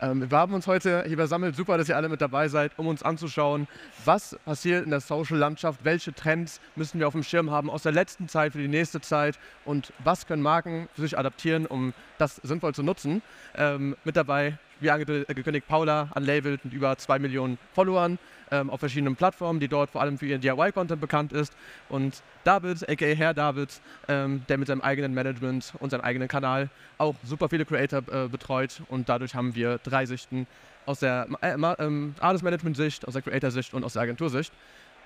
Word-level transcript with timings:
Ähm, 0.00 0.30
wir 0.30 0.38
haben 0.38 0.54
uns 0.54 0.66
heute 0.66 1.04
hier 1.06 1.16
versammelt. 1.16 1.56
Super, 1.56 1.76
dass 1.78 1.88
ihr 1.88 1.96
alle 1.96 2.08
mit 2.08 2.20
dabei 2.20 2.48
seid, 2.48 2.72
um 2.78 2.86
uns 2.86 3.02
anzuschauen, 3.02 3.66
was 4.04 4.38
passiert 4.44 4.84
in 4.84 4.90
der 4.90 5.00
Social-Landschaft, 5.00 5.84
welche 5.84 6.12
Trends 6.12 6.60
müssen 6.76 7.00
wir 7.00 7.08
auf 7.08 7.14
dem 7.14 7.22
Schirm 7.22 7.50
haben 7.50 7.70
aus 7.70 7.82
der 7.82 7.92
letzten 7.92 8.28
Zeit 8.28 8.52
für 8.52 8.58
die 8.58 8.68
nächste 8.68 9.00
Zeit 9.00 9.38
und 9.64 9.92
was 10.04 10.26
können 10.26 10.42
Marken 10.42 10.88
für 10.94 11.02
sich 11.02 11.18
adaptieren, 11.18 11.66
um 11.66 11.94
das 12.18 12.36
sinnvoll 12.36 12.74
zu 12.74 12.82
nutzen. 12.82 13.22
Ähm, 13.56 13.96
mit 14.04 14.16
dabei, 14.16 14.58
wie 14.80 14.90
angekündigt, 14.90 15.66
Paula, 15.66 16.08
unlabeled 16.14 16.64
mit 16.64 16.74
über 16.74 16.96
zwei 16.98 17.18
Millionen 17.18 17.58
Followern 17.72 18.18
ähm, 18.50 18.70
auf 18.70 18.80
verschiedenen 18.80 19.16
Plattformen, 19.16 19.60
die 19.60 19.68
dort 19.68 19.90
vor 19.90 20.00
allem 20.00 20.18
für 20.18 20.26
ihren 20.26 20.40
DIY-Content 20.40 21.00
bekannt 21.00 21.32
ist. 21.32 21.52
Und 21.88 22.22
David, 22.44 22.88
aka 22.88 23.06
Herr 23.06 23.34
David, 23.34 23.80
ähm, 24.08 24.42
der 24.48 24.58
mit 24.58 24.68
seinem 24.68 24.80
eigenen 24.80 25.14
Management 25.14 25.74
und 25.80 25.90
seinem 25.90 26.02
eigenen 26.02 26.28
Kanal 26.28 26.70
auch 26.96 27.14
super 27.24 27.48
viele 27.48 27.64
Creator 27.64 28.02
äh, 28.10 28.28
betreut. 28.28 28.82
Und 28.88 29.08
dadurch 29.08 29.34
haben 29.34 29.54
wir 29.54 29.78
drei 29.78 30.06
Sichten 30.06 30.46
aus 30.86 31.00
der 31.00 31.28
äh, 31.42 31.54
ähm, 31.78 32.14
Artist-Management-Sicht, 32.20 33.06
aus 33.06 33.12
der 33.12 33.22
Creator-Sicht 33.22 33.74
und 33.74 33.84
aus 33.84 33.92
der 33.92 34.02
Agentur-Sicht. 34.02 34.52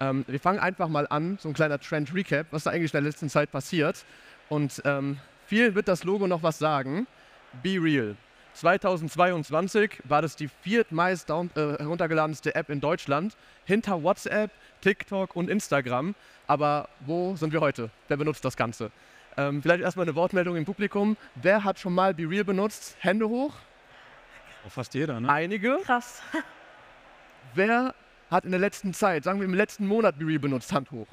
Ähm, 0.00 0.24
wir 0.28 0.40
fangen 0.40 0.58
einfach 0.58 0.88
mal 0.88 1.06
an, 1.08 1.38
so 1.40 1.48
ein 1.48 1.54
kleiner 1.54 1.78
Trend-Recap, 1.78 2.46
was 2.50 2.64
da 2.64 2.70
eigentlich 2.70 2.94
in 2.94 3.02
der 3.02 3.10
letzten 3.10 3.28
Zeit 3.28 3.50
passiert. 3.50 4.04
Und 4.48 4.82
ähm, 4.84 5.18
viel 5.46 5.74
wird 5.74 5.88
das 5.88 6.04
Logo 6.04 6.26
noch 6.26 6.42
was 6.42 6.58
sagen. 6.58 7.06
Be 7.62 7.78
Real. 7.80 8.16
2022 8.54 10.02
war 10.04 10.22
das 10.22 10.36
die 10.36 10.48
viertmeist 10.48 11.30
down, 11.30 11.50
äh, 11.54 11.78
heruntergeladenste 11.78 12.54
App 12.54 12.70
in 12.70 12.80
Deutschland, 12.80 13.36
hinter 13.64 14.02
WhatsApp, 14.02 14.50
TikTok 14.80 15.34
und 15.34 15.48
Instagram. 15.48 16.14
Aber 16.46 16.88
wo 17.00 17.36
sind 17.36 17.52
wir 17.52 17.60
heute? 17.60 17.90
Wer 18.08 18.16
benutzt 18.16 18.44
das 18.44 18.56
Ganze? 18.56 18.90
Ähm, 19.36 19.62
vielleicht 19.62 19.82
erstmal 19.82 20.04
eine 20.04 20.14
Wortmeldung 20.14 20.56
im 20.56 20.64
Publikum. 20.64 21.16
Wer 21.36 21.64
hat 21.64 21.78
schon 21.78 21.94
mal 21.94 22.12
BeReal 22.12 22.44
benutzt? 22.44 22.96
Hände 23.00 23.28
hoch. 23.28 23.54
Oh, 24.66 24.68
fast 24.68 24.94
jeder, 24.94 25.18
ne? 25.20 25.28
Einige. 25.28 25.78
Krass. 25.84 26.22
Wer 27.54 27.94
hat 28.30 28.44
in 28.44 28.50
der 28.50 28.60
letzten 28.60 28.94
Zeit, 28.94 29.24
sagen 29.24 29.40
wir 29.40 29.46
im 29.46 29.54
letzten 29.54 29.86
Monat 29.86 30.18
BeReal 30.18 30.38
benutzt? 30.38 30.72
Hand 30.72 30.90
hoch. 30.90 31.08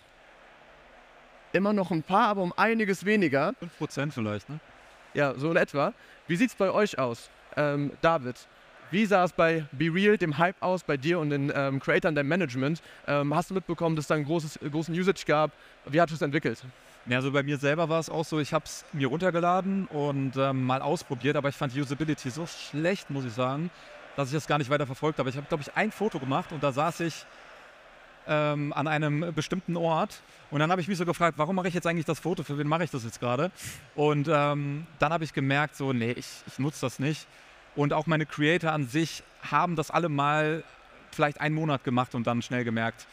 Immer 1.54 1.74
noch 1.74 1.92
ein 1.92 2.04
paar, 2.04 2.28
aber 2.28 2.42
um 2.42 2.54
einiges 2.56 3.06
weniger. 3.06 3.54
5% 3.80 4.12
vielleicht, 4.12 4.50
ne? 4.50 4.60
Ja, 5.14 5.34
so 5.36 5.52
in 5.52 5.58
etwa. 5.58 5.94
Wie 6.28 6.36
sieht 6.36 6.50
es 6.50 6.56
bei 6.56 6.70
euch 6.70 6.98
aus, 7.00 7.30
ähm, 7.56 7.92
David? 8.02 8.36
Wie 8.92 9.06
sah 9.06 9.24
es 9.24 9.34
bei 9.34 9.66
Be 9.72 9.94
Real, 9.94 10.18
dem 10.18 10.38
Hype 10.38 10.56
aus, 10.62 10.84
bei 10.84 10.98
dir 10.98 11.20
und 11.20 11.30
den 11.30 11.52
ähm, 11.56 11.80
Creators, 11.80 12.14
deinem 12.14 12.28
Management? 12.28 12.82
Ähm, 13.08 13.36
hast 13.36 13.52
du 13.52 13.54
mitbekommen, 13.54 13.96
dass 13.96 14.04
es 14.04 14.08
da 14.08 14.16
einen 14.16 14.26
großes, 14.26 14.60
großen 14.72 14.94
Usage 14.96 15.26
gab? 15.26 15.52
Wie 15.86 16.02
hat 16.02 16.12
es 16.12 16.22
entwickelt? 16.22 16.64
Ja, 17.06 17.18
also 17.18 17.32
bei 17.32 17.44
mir 17.44 17.58
selber 17.58 17.88
war 17.88 18.00
es 18.00 18.10
auch 18.10 18.26
so, 18.26 18.40
ich 18.40 18.54
habe 18.54 18.66
es 18.66 18.86
mir 18.94 19.08
runtergeladen 19.08 19.88
und 19.88 20.34
ähm, 20.38 20.64
mal 20.64 20.82
ausprobiert, 20.82 21.36
aber 21.36 21.50
ich 21.50 21.56
fand 21.56 21.74
die 21.74 21.82
Usability 21.82 22.30
so 22.30 22.46
schlecht, 22.46 23.10
muss 23.10 23.26
ich 23.26 23.34
sagen, 23.34 23.70
dass 24.16 24.30
ich 24.30 24.34
das 24.34 24.48
gar 24.48 24.58
nicht 24.58 24.70
weiter 24.70 24.86
verfolgt 24.86 25.18
habe. 25.18 25.30
Ich 25.30 25.38
habe, 25.38 25.48
glaube 25.48 25.64
ich, 25.64 25.76
ein 25.76 25.92
Foto 25.92 26.20
gemacht 26.20 26.52
und 26.52 26.62
da 26.62 26.72
saß 26.72 27.00
ich 27.02 27.26
ähm, 28.30 28.72
an 28.74 28.88
einem 28.88 29.34
bestimmten 29.34 29.76
Ort. 29.76 30.22
Und 30.52 30.60
dann 30.60 30.72
habe 30.72 30.80
ich 30.82 30.88
mich 30.88 30.98
so 30.98 31.06
gefragt, 31.06 31.38
warum 31.38 31.56
mache 31.56 31.68
ich 31.68 31.74
jetzt 31.74 31.88
eigentlich 31.88 32.06
das 32.06 32.20
Foto? 32.20 32.44
Für 32.44 32.58
wen 32.58 32.68
mache 32.68 32.84
ich 32.84 32.92
das 32.92 33.04
jetzt 33.04 33.20
gerade? 33.20 33.52
Und 33.96 34.30
ähm, 34.32 34.88
dann 35.00 35.12
habe 35.12 35.24
ich 35.24 35.34
gemerkt, 35.34 35.76
so, 35.76 35.92
nee, 35.92 36.12
ich, 36.12 36.28
ich 36.48 36.60
nutze 36.60 36.82
das 36.82 37.00
nicht. 37.00 37.28
Und 37.76 37.94
auch 37.94 38.08
meine 38.08 38.26
Creator 38.26 38.72
an 38.72 38.88
sich 38.88 39.24
haben 39.42 39.76
das 39.76 39.92
alle 39.92 40.10
mal 40.10 40.64
vielleicht 41.12 41.42
einen 41.42 41.56
Monat 41.56 41.84
gemacht 41.84 42.16
und 42.16 42.28
dann 42.28 42.42
schnell 42.42 42.64
gemerkt, 42.64 43.08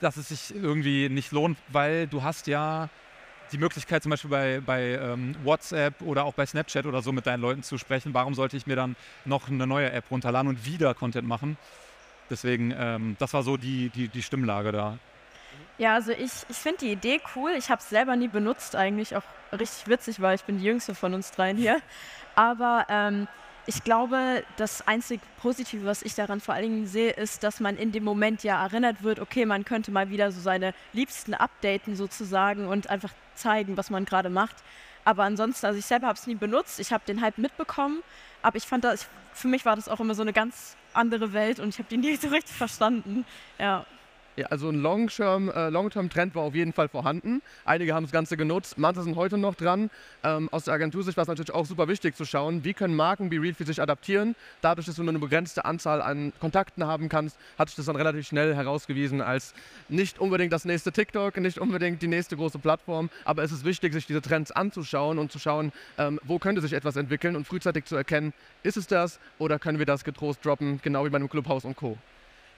dass 0.00 0.16
es 0.16 0.28
sich 0.28 0.54
irgendwie 0.54 1.08
nicht 1.08 1.32
lohnt, 1.32 1.56
weil 1.68 2.06
du 2.06 2.22
hast 2.22 2.46
ja 2.46 2.88
die 3.52 3.58
Möglichkeit 3.58 4.02
zum 4.02 4.10
Beispiel 4.10 4.30
bei, 4.30 4.60
bei 4.64 4.82
ähm, 5.00 5.36
WhatsApp 5.44 6.00
oder 6.02 6.24
auch 6.24 6.34
bei 6.34 6.46
Snapchat 6.46 6.86
oder 6.86 7.02
so 7.02 7.12
mit 7.12 7.26
deinen 7.26 7.40
Leuten 7.40 7.62
zu 7.62 7.78
sprechen. 7.78 8.12
Warum 8.12 8.34
sollte 8.34 8.56
ich 8.56 8.66
mir 8.66 8.76
dann 8.76 8.96
noch 9.24 9.48
eine 9.48 9.66
neue 9.66 9.92
App 9.92 10.10
runterladen 10.10 10.48
und 10.48 10.66
wieder 10.66 10.94
Content 10.94 11.28
machen? 11.28 11.56
Deswegen, 12.30 12.74
ähm, 12.76 13.16
das 13.18 13.34
war 13.34 13.42
so 13.42 13.56
die, 13.56 13.90
die, 13.90 14.08
die 14.08 14.22
Stimmlage 14.22 14.72
da. 14.72 14.98
Ja, 15.78 15.94
also 15.94 16.12
ich, 16.12 16.32
ich 16.48 16.56
finde 16.56 16.78
die 16.78 16.92
Idee 16.92 17.20
cool. 17.34 17.52
Ich 17.58 17.68
habe 17.68 17.80
es 17.80 17.88
selber 17.88 18.16
nie 18.16 18.28
benutzt, 18.28 18.76
eigentlich 18.76 19.16
auch 19.16 19.22
richtig 19.52 19.88
witzig, 19.88 20.20
weil 20.20 20.36
ich 20.36 20.44
bin 20.44 20.58
die 20.58 20.64
jüngste 20.64 20.94
von 20.94 21.14
uns 21.14 21.32
dreien 21.32 21.56
hier. 21.56 21.80
Aber 22.36 22.86
ähm, 22.88 23.28
ich 23.66 23.82
glaube, 23.82 24.44
das 24.56 24.86
einzig 24.86 25.20
Positive, 25.40 25.86
was 25.86 26.02
ich 26.02 26.14
daran 26.14 26.40
vor 26.40 26.54
allen 26.54 26.64
Dingen 26.64 26.86
sehe, 26.86 27.10
ist, 27.10 27.42
dass 27.42 27.60
man 27.60 27.76
in 27.76 27.92
dem 27.92 28.04
Moment 28.04 28.44
ja 28.44 28.62
erinnert 28.62 29.02
wird, 29.02 29.20
okay, 29.20 29.46
man 29.46 29.64
könnte 29.64 29.90
mal 29.90 30.10
wieder 30.10 30.32
so 30.32 30.40
seine 30.40 30.74
Liebsten 30.92 31.34
updaten 31.34 31.96
sozusagen 31.96 32.66
und 32.66 32.90
einfach 32.90 33.12
zeigen, 33.34 33.76
was 33.76 33.90
man 33.90 34.04
gerade 34.04 34.30
macht. 34.30 34.56
Aber 35.04 35.24
ansonsten, 35.24 35.66
also 35.66 35.78
ich 35.78 35.86
selber 35.86 36.06
habe 36.06 36.18
es 36.18 36.26
nie 36.26 36.34
benutzt, 36.34 36.80
ich 36.80 36.92
habe 36.92 37.04
den 37.06 37.20
Hype 37.20 37.38
mitbekommen, 37.38 38.02
aber 38.42 38.56
ich 38.56 38.64
fand 38.64 38.84
das, 38.84 39.08
für 39.32 39.48
mich 39.48 39.64
war 39.64 39.76
das 39.76 39.88
auch 39.88 40.00
immer 40.00 40.14
so 40.14 40.22
eine 40.22 40.32
ganz 40.32 40.76
andere 40.94 41.32
Welt 41.32 41.60
und 41.60 41.70
ich 41.70 41.78
habe 41.78 41.88
die 41.88 41.96
nie 41.96 42.16
so 42.16 42.28
richtig 42.28 42.56
verstanden. 42.56 43.24
Ja. 43.58 43.86
Ja, 44.36 44.46
also 44.46 44.68
ein 44.68 44.80
Long-Term-Trend 44.80 45.56
äh, 45.56 45.68
Long 45.70 46.34
war 46.34 46.42
auf 46.42 46.56
jeden 46.56 46.72
Fall 46.72 46.88
vorhanden. 46.88 47.40
Einige 47.64 47.94
haben 47.94 48.02
das 48.02 48.10
Ganze 48.10 48.36
genutzt, 48.36 48.78
manche 48.78 49.02
sind 49.02 49.14
heute 49.14 49.38
noch 49.38 49.54
dran. 49.54 49.90
Ähm, 50.24 50.48
aus 50.50 50.64
der 50.64 50.74
Agentursicht 50.74 51.16
war 51.16 51.22
es 51.22 51.28
natürlich 51.28 51.54
auch 51.54 51.66
super 51.66 51.86
wichtig 51.86 52.16
zu 52.16 52.24
schauen, 52.24 52.64
wie 52.64 52.74
können 52.74 52.96
Marken 52.96 53.30
BeReal 53.30 53.54
für 53.54 53.64
sich 53.64 53.80
adaptieren. 53.80 54.34
Dadurch, 54.60 54.86
dass 54.86 54.96
du 54.96 55.04
nur 55.04 55.12
eine 55.12 55.20
begrenzte 55.20 55.64
Anzahl 55.64 56.02
an 56.02 56.32
Kontakten 56.40 56.84
haben 56.84 57.08
kannst, 57.08 57.36
hat 57.58 57.68
sich 57.68 57.76
das 57.76 57.86
dann 57.86 57.94
relativ 57.94 58.26
schnell 58.26 58.56
herausgewiesen 58.56 59.20
als 59.20 59.54
nicht 59.88 60.18
unbedingt 60.18 60.52
das 60.52 60.64
nächste 60.64 60.90
TikTok, 60.90 61.36
nicht 61.36 61.60
unbedingt 61.60 62.02
die 62.02 62.08
nächste 62.08 62.36
große 62.36 62.58
Plattform, 62.58 63.10
aber 63.24 63.44
es 63.44 63.52
ist 63.52 63.64
wichtig, 63.64 63.92
sich 63.92 64.06
diese 64.06 64.20
Trends 64.20 64.50
anzuschauen 64.50 65.20
und 65.20 65.30
zu 65.30 65.38
schauen, 65.38 65.72
ähm, 65.96 66.18
wo 66.24 66.40
könnte 66.40 66.60
sich 66.60 66.72
etwas 66.72 66.96
entwickeln 66.96 67.36
und 67.36 67.46
frühzeitig 67.46 67.84
zu 67.84 67.94
erkennen, 67.94 68.32
ist 68.64 68.76
es 68.76 68.88
das 68.88 69.20
oder 69.38 69.60
können 69.60 69.78
wir 69.78 69.86
das 69.86 70.02
getrost 70.02 70.44
droppen, 70.44 70.80
genau 70.82 71.04
wie 71.04 71.10
bei 71.10 71.18
einem 71.18 71.30
Clubhouse 71.30 71.64
und 71.64 71.76
Co. 71.76 71.96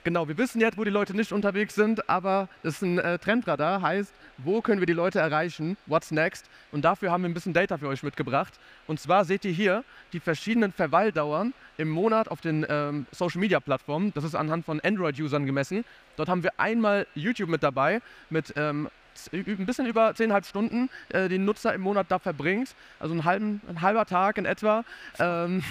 Genau, 0.03 0.27
wir 0.27 0.37
wissen 0.37 0.61
jetzt, 0.61 0.77
wo 0.77 0.83
die 0.83 0.89
Leute 0.89 1.13
nicht 1.13 1.33
unterwegs 1.33 1.75
sind, 1.75 2.09
aber 2.09 2.47
das 2.63 2.75
ist 2.75 2.81
ein 2.81 2.97
äh, 2.97 3.19
Trendradar, 3.19 3.81
heißt, 3.81 4.13
wo 4.37 4.61
können 4.61 4.79
wir 4.79 4.85
die 4.85 4.93
Leute 4.93 5.19
erreichen, 5.19 5.75
what's 5.85 6.11
next? 6.11 6.49
Und 6.71 6.85
dafür 6.85 7.11
haben 7.11 7.23
wir 7.23 7.29
ein 7.29 7.33
bisschen 7.33 7.53
Data 7.53 7.77
für 7.77 7.87
euch 7.87 8.03
mitgebracht. 8.03 8.53
Und 8.87 8.99
zwar 8.99 9.25
seht 9.25 9.43
ihr 9.43 9.51
hier 9.51 9.83
die 10.13 10.19
verschiedenen 10.19 10.71
Verweildauern 10.71 11.53
im 11.77 11.89
Monat 11.89 12.29
auf 12.29 12.39
den 12.39 12.65
ähm, 12.69 13.05
Social-Media-Plattformen. 13.11 14.13
Das 14.13 14.23
ist 14.23 14.35
anhand 14.35 14.65
von 14.65 14.79
Android-Usern 14.79 15.45
gemessen. 15.45 15.83
Dort 16.15 16.29
haben 16.29 16.43
wir 16.43 16.51
einmal 16.57 17.05
YouTube 17.13 17.49
mit 17.49 17.61
dabei, 17.63 18.01
mit 18.29 18.53
ähm, 18.55 18.89
ein 19.31 19.65
bisschen 19.65 19.85
über 19.85 20.09
10,5 20.09 20.45
Stunden 20.45 20.89
äh, 21.09 21.27
den 21.29 21.45
Nutzer 21.45 21.73
im 21.73 21.81
Monat 21.81 22.07
da 22.09 22.19
verbringt. 22.19 22.75
Also 22.99 23.13
einen 23.13 23.25
halben, 23.25 23.61
ein 23.67 23.81
halber 23.81 24.05
Tag 24.05 24.37
in 24.37 24.45
etwa. 24.45 24.83
Ähm, 25.19 25.63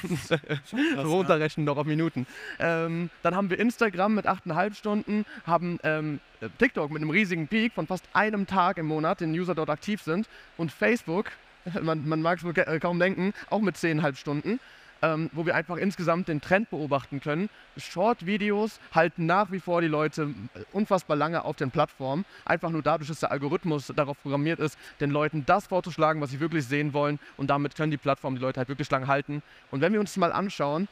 runterrechnen 0.96 1.64
noch 1.64 1.76
auf 1.76 1.86
Minuten. 1.86 2.26
Ähm, 2.58 3.10
dann 3.22 3.34
haben 3.34 3.50
wir 3.50 3.58
Instagram 3.58 4.14
mit 4.14 4.26
8,5 4.26 4.74
Stunden, 4.74 5.24
haben 5.46 5.78
ähm, 5.82 6.20
TikTok 6.58 6.90
mit 6.90 7.02
einem 7.02 7.10
riesigen 7.10 7.48
Peak 7.48 7.72
von 7.72 7.86
fast 7.86 8.04
einem 8.12 8.46
Tag 8.46 8.78
im 8.78 8.86
Monat, 8.86 9.20
den 9.20 9.32
User 9.32 9.54
dort 9.54 9.70
aktiv 9.70 10.02
sind. 10.02 10.28
Und 10.56 10.72
Facebook, 10.72 11.30
man, 11.82 12.06
man 12.08 12.22
mag 12.22 12.38
es 12.38 12.44
wohl 12.44 12.56
äh, 12.56 12.78
kaum 12.78 12.98
denken, 12.98 13.32
auch 13.50 13.60
mit 13.60 13.76
10,5 13.76 14.16
Stunden 14.16 14.60
ähm, 15.02 15.30
wo 15.32 15.46
wir 15.46 15.54
einfach 15.54 15.76
insgesamt 15.76 16.28
den 16.28 16.40
Trend 16.40 16.70
beobachten 16.70 17.20
können. 17.20 17.48
Short-Videos 17.76 18.80
halten 18.92 19.26
nach 19.26 19.52
wie 19.52 19.60
vor 19.60 19.80
die 19.80 19.88
Leute 19.88 20.34
äh, 20.54 20.60
unfassbar 20.72 21.16
lange 21.16 21.44
auf 21.44 21.56
den 21.56 21.70
Plattformen, 21.70 22.24
einfach 22.44 22.70
nur 22.70 22.82
dadurch, 22.82 23.08
dass 23.08 23.20
der 23.20 23.30
Algorithmus 23.30 23.92
darauf 23.94 24.20
programmiert 24.22 24.60
ist, 24.60 24.78
den 25.00 25.10
Leuten 25.10 25.44
das 25.46 25.66
vorzuschlagen, 25.66 26.20
was 26.20 26.30
sie 26.30 26.40
wirklich 26.40 26.66
sehen 26.66 26.92
wollen 26.92 27.18
und 27.36 27.50
damit 27.50 27.76
können 27.76 27.90
die 27.90 27.96
Plattformen 27.96 28.36
die 28.36 28.42
Leute 28.42 28.58
halt 28.58 28.68
wirklich 28.68 28.90
lange 28.90 29.06
halten. 29.06 29.42
Und 29.70 29.80
wenn 29.80 29.92
wir 29.92 30.00
uns 30.00 30.16
mal 30.16 30.32
anschauen, 30.32 30.88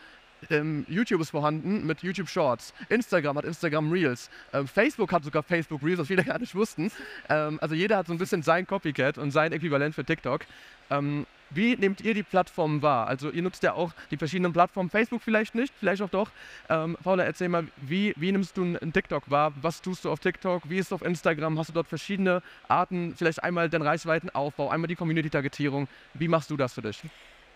ähm, 0.50 0.84
YouTube 0.88 1.20
ist 1.20 1.30
vorhanden 1.30 1.86
mit 1.86 2.02
YouTube 2.02 2.28
Shorts. 2.28 2.74
Instagram 2.88 3.38
hat 3.38 3.44
Instagram 3.44 3.90
Reels. 3.90 4.30
Ähm, 4.52 4.66
Facebook 4.66 5.12
hat 5.12 5.24
sogar 5.24 5.42
Facebook 5.42 5.82
Reels, 5.82 5.98
was 5.98 6.08
viele 6.08 6.24
gar 6.24 6.38
nicht 6.38 6.54
wussten. 6.54 6.90
Ähm, 7.28 7.58
also 7.60 7.74
jeder 7.74 7.96
hat 7.96 8.06
so 8.06 8.12
ein 8.12 8.18
bisschen 8.18 8.42
sein 8.42 8.66
Copycat 8.66 9.18
und 9.18 9.30
sein 9.30 9.52
Äquivalent 9.52 9.94
für 9.94 10.04
TikTok. 10.04 10.42
Wie 11.50 11.76
nehmt 11.76 12.00
ihr 12.00 12.14
die 12.14 12.22
Plattformen 12.22 12.82
wahr? 12.82 13.06
Also 13.06 13.30
ihr 13.30 13.42
nutzt 13.42 13.62
ja 13.62 13.74
auch 13.74 13.92
die 14.10 14.16
verschiedenen 14.16 14.52
Plattformen, 14.52 14.90
Facebook 14.90 15.22
vielleicht 15.22 15.54
nicht, 15.54 15.72
vielleicht 15.78 16.02
auch 16.02 16.10
doch. 16.10 16.30
Ähm, 16.68 16.96
Paula, 17.02 17.24
erzähl 17.24 17.48
mal, 17.48 17.66
wie, 17.76 18.14
wie 18.16 18.32
nimmst 18.32 18.56
du 18.56 18.62
einen 18.62 18.92
TikTok 18.92 19.30
wahr? 19.30 19.52
Was 19.60 19.82
tust 19.82 20.04
du 20.04 20.10
auf 20.10 20.20
TikTok? 20.20 20.68
Wie 20.68 20.78
ist 20.78 20.86
es 20.86 20.92
auf 20.92 21.02
Instagram? 21.02 21.58
Hast 21.58 21.68
du 21.68 21.72
dort 21.72 21.88
verschiedene 21.88 22.42
Arten, 22.68 23.14
vielleicht 23.16 23.42
einmal 23.42 23.68
den 23.68 23.82
Reichweitenaufbau, 23.82 24.70
einmal 24.70 24.88
die 24.88 24.96
Community-Targetierung? 24.96 25.88
Wie 26.14 26.28
machst 26.28 26.50
du 26.50 26.56
das 26.56 26.74
für 26.74 26.82
dich? 26.82 27.02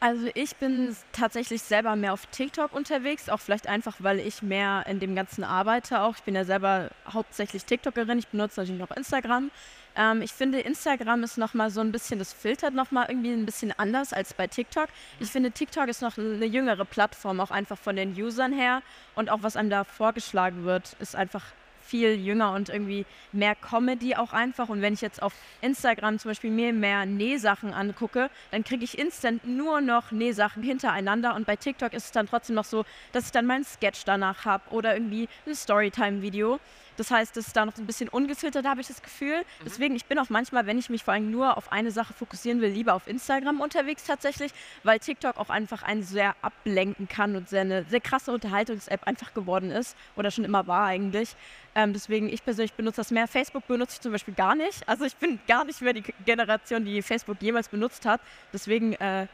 Also 0.00 0.28
ich 0.34 0.54
bin 0.56 0.96
tatsächlich 1.10 1.60
selber 1.60 1.96
mehr 1.96 2.12
auf 2.12 2.26
TikTok 2.26 2.72
unterwegs, 2.72 3.28
auch 3.28 3.40
vielleicht 3.40 3.66
einfach, 3.66 3.96
weil 3.98 4.20
ich 4.20 4.42
mehr 4.42 4.84
in 4.86 5.00
dem 5.00 5.16
Ganzen 5.16 5.42
arbeite 5.42 6.02
auch. 6.02 6.14
Ich 6.16 6.22
bin 6.22 6.36
ja 6.36 6.44
selber 6.44 6.90
hauptsächlich 7.12 7.64
TikTokerin, 7.64 8.16
ich 8.16 8.28
benutze 8.28 8.60
natürlich 8.60 8.82
auch 8.82 8.96
Instagram. 8.96 9.50
Ähm, 9.96 10.22
ich 10.22 10.32
finde, 10.32 10.60
Instagram 10.60 11.24
ist 11.24 11.36
nochmal 11.36 11.70
so 11.70 11.80
ein 11.80 11.90
bisschen, 11.90 12.20
das 12.20 12.32
filtert 12.32 12.74
nochmal 12.74 13.06
irgendwie 13.08 13.32
ein 13.32 13.44
bisschen 13.44 13.72
anders 13.76 14.12
als 14.12 14.34
bei 14.34 14.46
TikTok. 14.46 14.86
Ich 15.18 15.30
finde, 15.30 15.50
TikTok 15.50 15.88
ist 15.88 16.00
noch 16.00 16.16
eine 16.16 16.46
jüngere 16.46 16.84
Plattform, 16.84 17.40
auch 17.40 17.50
einfach 17.50 17.78
von 17.78 17.96
den 17.96 18.12
Usern 18.12 18.52
her. 18.52 18.82
Und 19.16 19.30
auch 19.30 19.42
was 19.42 19.56
einem 19.56 19.70
da 19.70 19.82
vorgeschlagen 19.82 20.64
wird, 20.64 20.94
ist 21.00 21.16
einfach 21.16 21.42
viel 21.88 22.14
jünger 22.14 22.52
und 22.52 22.69
irgendwie 22.69 23.06
mehr 23.32 23.55
Comedy 23.55 24.14
auch 24.14 24.32
einfach. 24.32 24.69
Und 24.69 24.82
wenn 24.82 24.93
ich 24.94 25.00
jetzt 25.00 25.23
auf 25.23 25.32
Instagram 25.62 26.19
zum 26.19 26.31
Beispiel 26.31 26.50
mir 26.50 26.73
mehr 26.73 27.06
Nähsachen 27.06 27.73
angucke, 27.73 28.31
dann 28.50 28.62
kriege 28.62 28.85
ich 28.85 28.99
instant 28.99 29.46
nur 29.46 29.81
noch 29.81 30.12
Nähsachen 30.12 30.62
hintereinander. 30.62 31.35
Und 31.35 31.46
bei 31.46 31.56
TikTok 31.56 31.94
ist 31.94 32.06
es 32.06 32.12
dann 32.12 32.26
trotzdem 32.26 32.56
noch 32.56 32.64
so, 32.64 32.85
dass 33.12 33.26
ich 33.26 33.32
dann 33.32 33.46
meinen 33.46 33.64
Sketch 33.64 34.05
danach 34.05 34.44
habe 34.44 34.64
oder 34.70 34.94
irgendwie 34.94 35.29
ein 35.46 35.55
Storytime-Video. 35.55 36.61
Das 36.99 37.12
heißt, 37.12 37.37
es 37.37 37.46
ist 37.46 37.56
da 37.56 37.64
noch 37.64 37.76
ein 37.79 37.87
bisschen 37.87 38.08
ungefiltert, 38.08 38.67
habe 38.67 38.81
ich 38.81 38.88
das 38.88 39.00
Gefühl. 39.00 39.38
Mhm. 39.38 39.64
Deswegen, 39.64 39.94
ich 39.94 40.06
bin 40.06 40.19
auch 40.19 40.31
manchmal, 40.31 40.67
wenn 40.67 40.79
ich 40.79 40.90
mich 40.90 41.05
vor 41.05 41.14
allem 41.14 41.31
nur 41.31 41.56
auf 41.56 41.70
eine 41.70 41.93
Sache 41.93 42.12
fokussieren 42.12 42.61
will, 42.61 42.70
lieber 42.70 42.94
auf 42.94 43.06
Instagram 43.06 43.61
unterwegs 43.61 44.02
tatsächlich, 44.05 44.52
weil 44.82 44.99
TikTok 44.99 45.37
auch 45.37 45.49
einfach 45.49 45.85
einen 45.85 46.02
sehr 46.02 46.35
ablenken 46.43 47.06
kann 47.06 47.37
und 47.37 47.49
sehr 47.49 47.61
eine 47.61 47.85
sehr 47.85 48.00
krasse 48.00 48.32
Unterhaltungs-App 48.32 49.06
einfach 49.06 49.32
geworden 49.32 49.70
ist 49.70 49.96
oder 50.17 50.32
schon 50.32 50.44
immer 50.44 50.67
war 50.67 50.87
eigentlich. 50.87 51.37
Ähm, 51.74 51.92
deswegen, 51.92 52.28
ich 52.28 52.44
persönlich 52.44 52.72
benutze 52.72 52.96
das 52.96 53.10
mehr. 53.10 53.28
Facebook 53.28 53.66
benutze 53.66 53.94
ich 53.94 54.00
zum 54.00 54.12
Beispiel 54.12 54.34
gar 54.34 54.54
nicht. 54.54 54.88
Also 54.88 55.04
ich 55.04 55.16
bin 55.16 55.38
gar 55.46 55.64
nicht 55.64 55.80
mehr 55.80 55.92
die 55.92 56.02
Generation, 56.24 56.84
die 56.84 57.02
Facebook 57.02 57.40
jemals 57.40 57.68
benutzt 57.68 58.04
hat. 58.06 58.20
Deswegen 58.52 58.94
äh, 58.94 59.26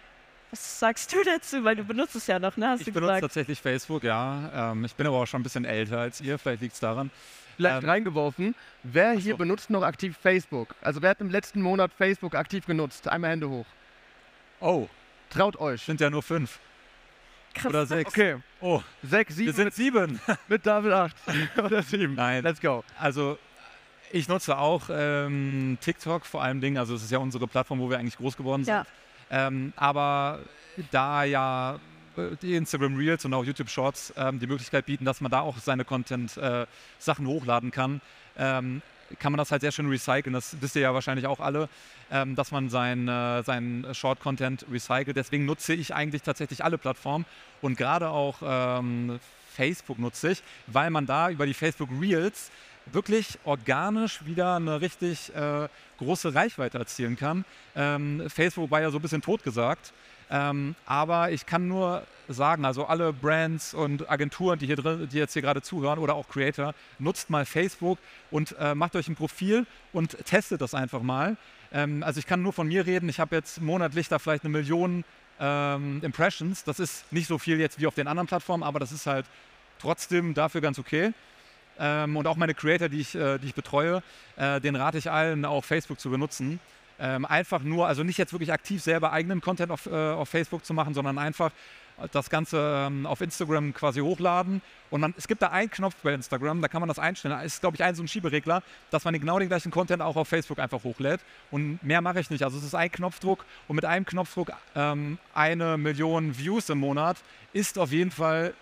was 0.51 0.79
sagst 0.79 1.13
du 1.13 1.23
dazu? 1.25 1.65
Weil 1.65 1.77
du 1.77 1.85
benutzt 1.85 2.15
es 2.15 2.27
ja 2.27 2.39
noch, 2.39 2.57
ne? 2.57 2.69
Hast 2.69 2.87
ich 2.87 2.93
benutze 2.93 3.21
tatsächlich 3.21 3.61
Facebook, 3.61 4.05
ja. 4.05 4.73
Ähm, 4.73 4.85
ich 4.85 4.95
bin 4.95 5.07
aber 5.07 5.17
auch 5.17 5.27
schon 5.27 5.41
ein 5.41 5.43
bisschen 5.43 5.65
älter 5.65 5.99
als 5.99 6.21
ihr, 6.21 6.39
vielleicht 6.39 6.63
liegt 6.63 6.75
es 6.75 6.81
daran 6.81 7.11
vielleicht 7.57 7.83
ähm, 7.83 7.89
reingeworfen. 7.89 8.55
Wer 8.83 9.13
hier 9.13 9.33
so. 9.33 9.39
benutzt 9.39 9.71
noch 9.71 9.83
aktiv 9.83 10.17
Facebook? 10.21 10.75
Also 10.81 11.03
wer 11.03 11.11
hat 11.11 11.21
im 11.21 11.31
letzten 11.31 11.63
Monat 11.63 11.93
Facebook 11.93 12.35
aktiv 12.35 12.67
genutzt? 12.67 13.09
Einmal 13.09 13.31
Hände 13.31 13.49
hoch. 13.49 13.67
Oh. 14.61 14.89
Traut 15.31 15.57
euch. 15.59 15.83
Sind 15.83 16.01
ja 16.01 16.11
nur 16.11 16.23
fünf. 16.23 16.59
Krass. 17.55 17.67
Oder 17.67 17.87
sechs. 17.87 18.11
Okay. 18.11 18.37
Oh. 18.61 18.83
Sechs, 19.03 19.37
sieben. 19.37 19.47
Wir 19.47 19.53
sind 19.55 19.75
sieben. 19.75 20.21
mit 20.49 20.67
David 20.67 20.93
acht. 20.93 21.17
Oder 21.57 21.83
sieben. 21.83 22.15
Nein. 22.15 22.43
Let's 22.43 22.61
go. 22.61 22.85
Also 22.99 23.39
ich 24.13 24.29
nutze 24.29 24.59
auch 24.59 24.83
ähm, 24.91 25.79
TikTok 25.81 26.27
vor 26.27 26.43
allem 26.43 26.61
Dingen. 26.61 26.79
Also 26.79 26.95
es 26.95 27.03
ist 27.03 27.11
ja 27.11 27.19
unsere 27.19 27.47
Plattform, 27.47 27.81
wo 27.81 27.89
wir 27.91 27.99
eigentlich 27.99 28.17
groß 28.17 28.37
geworden 28.37 28.65
sind. 28.65 28.75
Ja. 28.75 28.87
Ähm, 29.31 29.73
aber 29.77 30.41
da 30.91 31.25
ja 31.25 31.79
die 32.43 32.55
Instagram 32.55 32.97
Reels 32.97 33.25
und 33.25 33.35
auch 33.35 33.45
YouTube 33.45 33.69
Shorts 33.69 34.13
ähm, 34.17 34.39
die 34.39 34.47
Möglichkeit 34.47 34.87
bieten, 34.87 35.05
dass 35.05 35.21
man 35.21 35.31
da 35.31 35.41
auch 35.41 35.59
seine 35.59 35.85
Content-Sachen 35.85 37.27
äh, 37.27 37.29
hochladen 37.29 37.71
kann, 37.71 38.01
ähm, 38.37 38.83
kann 39.19 39.33
man 39.33 39.39
das 39.39 39.51
halt 39.51 39.63
sehr 39.63 39.73
schön 39.73 39.89
recyceln. 39.89 40.33
Das 40.33 40.57
wisst 40.61 40.77
ihr 40.77 40.83
ja 40.83 40.95
wahrscheinlich 40.95 41.27
auch 41.27 41.41
alle, 41.41 41.69
ähm, 42.11 42.35
dass 42.37 42.51
man 42.51 42.69
seinen 42.71 43.09
äh, 43.09 43.43
sein 43.43 43.87
Short-Content 43.93 44.67
recycelt. 44.71 45.17
Deswegen 45.17 45.45
nutze 45.45 45.75
ich 45.75 45.95
eigentlich 45.95 46.23
tatsächlich 46.23 46.65
alle 46.65 46.79
Plattformen 46.79 47.25
und 47.63 47.77
gerade 47.77 48.11
auch 48.11 48.37
ähm, 48.43 49.19
Facebook 49.55 49.99
nutze 49.99 50.33
ich, 50.33 50.43
weil 50.67 50.91
man 50.91 51.07
da 51.07 51.31
über 51.31 51.47
die 51.47 51.55
Facebook 51.55 51.89
Reels 52.01 52.51
wirklich 52.93 53.39
organisch 53.45 54.25
wieder 54.27 54.57
eine 54.57 54.81
richtig 54.81 55.35
äh, 55.35 55.69
große 55.99 56.35
Reichweite 56.35 56.79
erzielen 56.79 57.17
kann. 57.17 57.45
Ähm, 57.75 58.25
Facebook 58.29 58.71
war 58.71 58.81
ja 58.81 58.91
so 58.91 58.99
ein 58.99 59.03
bisschen 59.03 59.23
totgesagt. 59.23 59.93
Ähm, 60.35 60.75
aber 60.85 61.31
ich 61.31 61.47
kann 61.47 61.69
nur 61.69 62.03
sagen, 62.29 62.65
also 62.65 62.87
alle 62.87 63.13
Brands 63.13 63.73
und 63.73 64.11
Agenturen, 64.11 64.59
die, 64.59 64.67
hier 64.67 64.75
drin, 64.75 65.09
die 65.13 65.17
jetzt 65.17 65.33
hier 65.33 65.43
gerade 65.43 65.63
zuhören 65.63 66.01
oder 66.01 66.17
auch 66.17 66.29
Creator, 66.29 66.75
nutzt 66.99 67.31
mal 67.31 67.45
Facebook 67.45 68.01
und 68.33 68.57
äh, 68.59 68.75
macht 68.75 68.97
euch 68.97 69.07
ein 69.07 69.15
Profil 69.15 69.65
und 69.93 70.17
testet 70.27 70.61
das 70.61 70.75
einfach 70.75 71.03
mal. 71.03 71.37
Ähm, 71.73 72.03
also 72.03 72.19
ich 72.19 72.27
kann 72.27 72.43
nur 72.43 72.53
von 72.53 72.67
mir 72.67 72.85
reden, 72.85 73.09
ich 73.09 73.21
habe 73.21 73.37
jetzt 73.37 73.61
monatlich 73.61 74.09
da 74.09 74.19
vielleicht 74.19 74.43
eine 74.43 74.51
Million 74.51 75.05
ähm, 75.39 76.01
Impressions. 76.03 76.65
Das 76.65 76.81
ist 76.81 77.13
nicht 77.13 77.29
so 77.29 77.39
viel 77.39 77.61
jetzt 77.61 77.79
wie 77.79 77.87
auf 77.87 77.95
den 77.95 78.09
anderen 78.09 78.27
Plattformen, 78.27 78.65
aber 78.65 78.81
das 78.81 78.91
ist 78.91 79.07
halt 79.07 79.27
trotzdem 79.79 80.35
dafür 80.35 80.61
ganz 80.61 80.81
okay. 80.81 81.13
Ähm, 81.79 82.17
und 82.17 82.27
auch 82.27 82.37
meine 82.37 82.55
Creator, 82.55 82.89
die 82.89 83.01
ich, 83.01 83.15
äh, 83.15 83.39
die 83.39 83.47
ich 83.47 83.55
betreue, 83.55 84.03
äh, 84.37 84.61
den 84.61 84.75
rate 84.75 84.99
ich 84.99 85.13
allen, 85.13 85.45
auch 85.45 85.65
Facebook 85.65 86.01
zu 86.01 86.11
benutzen. 86.11 86.59
Ähm, 86.99 87.25
einfach 87.25 87.63
nur, 87.63 87.87
also 87.87 88.05
nicht 88.05 88.19
jetzt 88.19 88.33
wirklich 88.33 88.53
aktiv 88.53 88.83
selber 88.83 89.13
eigenen 89.13 89.41
Content 89.41 89.71
auf, 89.71 89.87
äh, 89.87 89.91
auf 89.91 90.29
Facebook 90.29 90.65
zu 90.65 90.75
machen, 90.75 90.95
sondern 90.95 91.19
einfach 91.19 91.51
das 92.13 92.31
Ganze 92.31 92.87
ähm, 92.87 93.07
auf 93.07 93.21
Instagram 93.21 93.73
quasi 93.73 94.01
hochladen. 94.01 94.61
Und 94.91 95.01
man, 95.01 95.15
es 95.17 95.29
gibt 95.29 95.43
da 95.43 95.49
einen 95.49 95.71
Knopf 95.71 95.95
bei 96.03 96.13
Instagram, 96.13 96.61
da 96.61 96.69
kann 96.69 96.81
man 96.81 96.89
das 96.89 96.99
einstellen. 96.99 97.35
Da 97.35 97.43
ist, 97.43 97.61
glaube 97.61 97.77
ich, 97.77 97.85
ein 97.85 97.95
so 97.95 98.03
ein 98.03 98.09
Schieberegler, 98.09 98.63
dass 98.91 99.05
man 99.05 99.19
genau 99.19 99.39
den 99.39 99.49
gleichen 99.49 99.71
Content 99.71 100.03
auch 100.03 100.17
auf 100.17 100.29
Facebook 100.29 100.59
einfach 100.59 100.83
hochlädt. 100.85 101.21
Und 101.51 101.83
mehr 101.83 102.01
mache 102.01 102.21
ich 102.21 102.31
nicht. 102.31 102.43
Also 102.43 102.59
es 102.59 102.65
ist 102.65 102.75
ein 102.75 102.91
Knopfdruck 102.91 103.45
und 103.69 103.77
mit 103.77 103.85
einem 103.85 104.05
Knopfdruck 104.05 104.53
ähm, 104.75 105.19
eine 105.35 105.77
Million 105.77 106.37
Views 106.37 106.69
im 106.69 106.79
Monat 106.79 107.19
ist 107.53 107.79
auf 107.79 107.93
jeden 107.93 108.11
Fall 108.11 108.55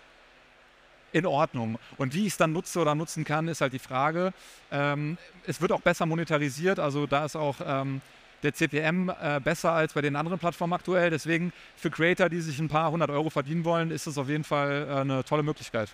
in 1.11 1.25
Ordnung. 1.25 1.77
Und 1.97 2.13
wie 2.13 2.21
ich 2.21 2.33
es 2.33 2.37
dann 2.37 2.53
nutze 2.53 2.79
oder 2.79 2.95
nutzen 2.95 3.23
kann, 3.23 3.47
ist 3.47 3.61
halt 3.61 3.73
die 3.73 3.79
Frage. 3.79 4.33
Ähm, 4.71 5.17
es 5.45 5.61
wird 5.61 5.71
auch 5.71 5.81
besser 5.81 6.05
monetarisiert, 6.05 6.79
also 6.79 7.05
da 7.05 7.25
ist 7.25 7.35
auch 7.35 7.57
ähm, 7.63 8.01
der 8.43 8.53
CPM 8.53 9.09
äh, 9.09 9.39
besser 9.43 9.71
als 9.71 9.93
bei 9.93 10.01
den 10.01 10.15
anderen 10.15 10.39
Plattformen 10.39 10.73
aktuell. 10.73 11.09
Deswegen 11.09 11.51
für 11.75 11.89
Creator, 11.89 12.29
die 12.29 12.41
sich 12.41 12.59
ein 12.59 12.67
paar 12.67 12.91
hundert 12.91 13.09
Euro 13.09 13.29
verdienen 13.29 13.65
wollen, 13.65 13.91
ist 13.91 14.05
es 14.05 14.17
auf 14.17 14.29
jeden 14.29 14.43
Fall 14.43 14.87
äh, 14.87 14.93
eine 15.01 15.23
tolle 15.23 15.43
Möglichkeit. 15.43 15.89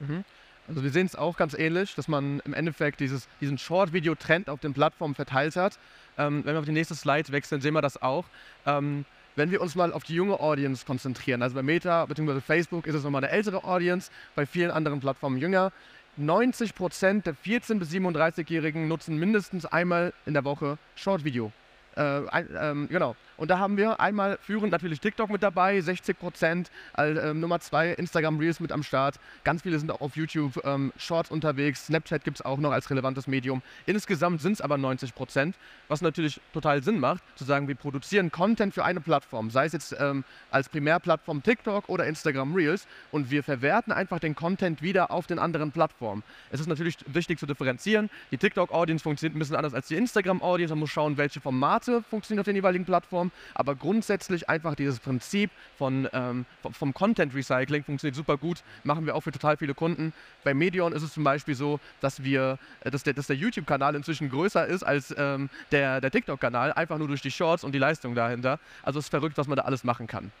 Mhm. 0.00 0.24
Also 0.68 0.84
wir 0.84 0.90
sehen 0.90 1.06
es 1.06 1.16
auch 1.16 1.36
ganz 1.36 1.54
ähnlich, 1.54 1.94
dass 1.94 2.06
man 2.06 2.40
im 2.44 2.54
Endeffekt 2.54 3.00
dieses, 3.00 3.26
diesen 3.40 3.58
Short-Video-Trend 3.58 4.48
auf 4.48 4.60
den 4.60 4.72
Plattformen 4.72 5.14
verteilt 5.14 5.56
hat. 5.56 5.78
Ähm, 6.18 6.44
wenn 6.44 6.54
wir 6.54 6.60
auf 6.60 6.66
die 6.66 6.72
nächste 6.72 6.94
Slide 6.94 7.32
wechseln, 7.32 7.60
sehen 7.60 7.74
wir 7.74 7.82
das 7.82 8.00
auch. 8.00 8.26
Ähm, 8.64 9.04
wenn 9.34 9.50
wir 9.50 9.60
uns 9.62 9.74
mal 9.74 9.92
auf 9.92 10.04
die 10.04 10.14
junge 10.14 10.38
Audience 10.40 10.84
konzentrieren, 10.84 11.42
also 11.42 11.54
bei 11.54 11.62
Meta 11.62 12.04
bzw. 12.04 12.40
Facebook 12.40 12.86
ist 12.86 12.94
es 12.94 13.02
nochmal 13.02 13.24
eine 13.24 13.32
ältere 13.32 13.64
Audience, 13.64 14.10
bei 14.34 14.44
vielen 14.46 14.70
anderen 14.70 15.00
Plattformen 15.00 15.38
jünger. 15.38 15.72
90 16.18 16.74
Prozent 16.74 17.26
der 17.26 17.34
14- 17.34 17.78
bis 17.78 17.90
37-Jährigen 17.90 18.86
nutzen 18.86 19.16
mindestens 19.16 19.64
einmal 19.64 20.12
in 20.26 20.34
der 20.34 20.44
Woche 20.44 20.76
Short-Video. 20.94 21.50
Äh, 21.96 22.22
ähm, 22.58 22.88
genau. 22.88 23.16
Und 23.36 23.50
da 23.50 23.58
haben 23.58 23.76
wir 23.76 23.98
einmal 23.98 24.38
führend 24.40 24.72
natürlich 24.72 25.00
TikTok 25.00 25.28
mit 25.30 25.42
dabei, 25.42 25.80
60 25.80 26.18
Prozent, 26.18 26.70
äh, 26.96 27.34
Nummer 27.34 27.58
zwei 27.60 27.90
Instagram 27.92 28.38
Reels 28.38 28.60
mit 28.60 28.70
am 28.70 28.82
Start. 28.82 29.18
Ganz 29.42 29.62
viele 29.62 29.78
sind 29.78 29.90
auch 29.90 30.00
auf 30.00 30.16
YouTube 30.16 30.60
ähm, 30.64 30.92
Shorts 30.96 31.30
unterwegs. 31.30 31.86
Snapchat 31.86 32.22
gibt 32.24 32.38
es 32.38 32.44
auch 32.44 32.58
noch 32.58 32.70
als 32.70 32.88
relevantes 32.88 33.26
Medium. 33.26 33.62
Insgesamt 33.86 34.42
sind 34.42 34.52
es 34.52 34.60
aber 34.60 34.78
90 34.78 35.14
Prozent, 35.14 35.56
was 35.88 36.02
natürlich 36.02 36.40
total 36.52 36.82
Sinn 36.82 37.00
macht, 37.00 37.22
zu 37.34 37.44
sagen, 37.44 37.66
wir 37.66 37.74
produzieren 37.74 38.30
Content 38.30 38.74
für 38.74 38.84
eine 38.84 39.00
Plattform, 39.00 39.50
sei 39.50 39.66
es 39.66 39.72
jetzt 39.72 39.96
ähm, 39.98 40.24
als 40.50 40.68
Primärplattform 40.68 41.42
TikTok 41.42 41.88
oder 41.88 42.06
Instagram 42.06 42.54
Reels 42.54 42.86
und 43.10 43.30
wir 43.30 43.42
verwerten 43.42 43.92
einfach 43.92 44.20
den 44.20 44.36
Content 44.36 44.82
wieder 44.82 45.10
auf 45.10 45.26
den 45.26 45.40
anderen 45.40 45.72
Plattformen. 45.72 46.22
Es 46.50 46.60
ist 46.60 46.68
natürlich 46.68 46.96
wichtig 47.06 47.40
zu 47.40 47.46
differenzieren. 47.46 48.08
Die 48.30 48.38
TikTok-Audience 48.38 49.02
funktioniert 49.02 49.36
ein 49.36 49.40
bisschen 49.40 49.56
anders 49.56 49.74
als 49.74 49.88
die 49.88 49.96
Instagram-Audience. 49.96 50.72
Man 50.72 50.80
muss 50.80 50.90
schauen, 50.90 51.16
welche 51.16 51.40
Formate 51.40 51.81
funktionieren 52.08 52.40
auf 52.40 52.46
den 52.46 52.56
jeweiligen 52.56 52.84
Plattformen 52.84 53.32
aber 53.54 53.74
grundsätzlich 53.74 54.48
einfach 54.48 54.74
dieses 54.74 54.98
Prinzip 54.98 55.50
von, 55.76 56.08
ähm, 56.12 56.46
vom 56.72 56.94
Content 56.94 57.34
Recycling 57.34 57.84
funktioniert 57.84 58.16
super 58.16 58.36
gut, 58.36 58.62
machen 58.84 59.06
wir 59.06 59.14
auch 59.14 59.22
für 59.22 59.32
total 59.32 59.56
viele 59.56 59.74
Kunden. 59.74 60.12
Bei 60.44 60.54
Medion 60.54 60.92
ist 60.92 61.02
es 61.02 61.12
zum 61.12 61.24
Beispiel 61.24 61.54
so, 61.54 61.80
dass 62.00 62.22
wir, 62.22 62.58
äh, 62.80 62.90
dass 62.90 63.02
der, 63.02 63.14
dass 63.14 63.26
der 63.26 63.36
YouTube-Kanal 63.36 63.94
inzwischen 63.94 64.30
größer 64.30 64.66
ist 64.66 64.82
als 64.82 65.14
ähm, 65.16 65.50
der, 65.70 66.00
der 66.00 66.10
TikTok-Kanal, 66.10 66.72
einfach 66.72 66.98
nur 66.98 67.08
durch 67.08 67.22
die 67.22 67.30
Shorts 67.30 67.64
und 67.64 67.72
die 67.72 67.78
Leistung 67.78 68.14
dahinter. 68.14 68.58
Also 68.82 68.98
es 68.98 69.06
ist 69.06 69.10
verrückt, 69.10 69.38
was 69.38 69.46
man 69.46 69.56
da 69.56 69.62
alles 69.62 69.84
machen 69.84 70.06
kann. 70.06 70.32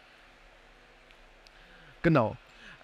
Genau. 2.02 2.36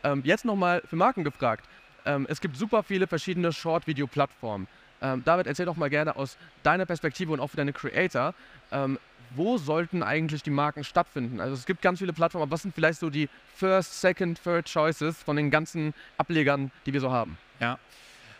Ähm, 0.04 0.22
jetzt 0.24 0.44
nochmal 0.44 0.82
für 0.88 0.96
Marken 0.96 1.24
gefragt. 1.24 1.64
Ähm, 2.04 2.26
es 2.30 2.40
gibt 2.40 2.56
super 2.56 2.82
viele 2.84 3.06
verschiedene 3.06 3.52
Short-Video-Plattformen. 3.52 4.68
Ähm, 5.00 5.22
David, 5.24 5.46
erzähl 5.46 5.66
doch 5.66 5.76
mal 5.76 5.90
gerne 5.90 6.16
aus 6.16 6.36
deiner 6.62 6.86
Perspektive 6.86 7.32
und 7.32 7.40
auch 7.40 7.48
für 7.48 7.56
deine 7.56 7.72
Creator, 7.72 8.34
ähm, 8.72 8.98
wo 9.34 9.58
sollten 9.58 10.02
eigentlich 10.02 10.42
die 10.42 10.50
Marken 10.50 10.84
stattfinden? 10.84 11.40
Also 11.40 11.54
es 11.54 11.66
gibt 11.66 11.82
ganz 11.82 11.98
viele 11.98 12.12
Plattformen, 12.12 12.44
aber 12.44 12.52
was 12.52 12.62
sind 12.62 12.74
vielleicht 12.74 12.98
so 12.98 13.10
die 13.10 13.28
First, 13.56 14.00
Second, 14.00 14.42
Third 14.42 14.72
Choices 14.72 15.22
von 15.22 15.36
den 15.36 15.50
ganzen 15.50 15.92
Ablegern, 16.16 16.70
die 16.86 16.92
wir 16.92 17.00
so 17.00 17.10
haben? 17.10 17.36
Ja. 17.60 17.78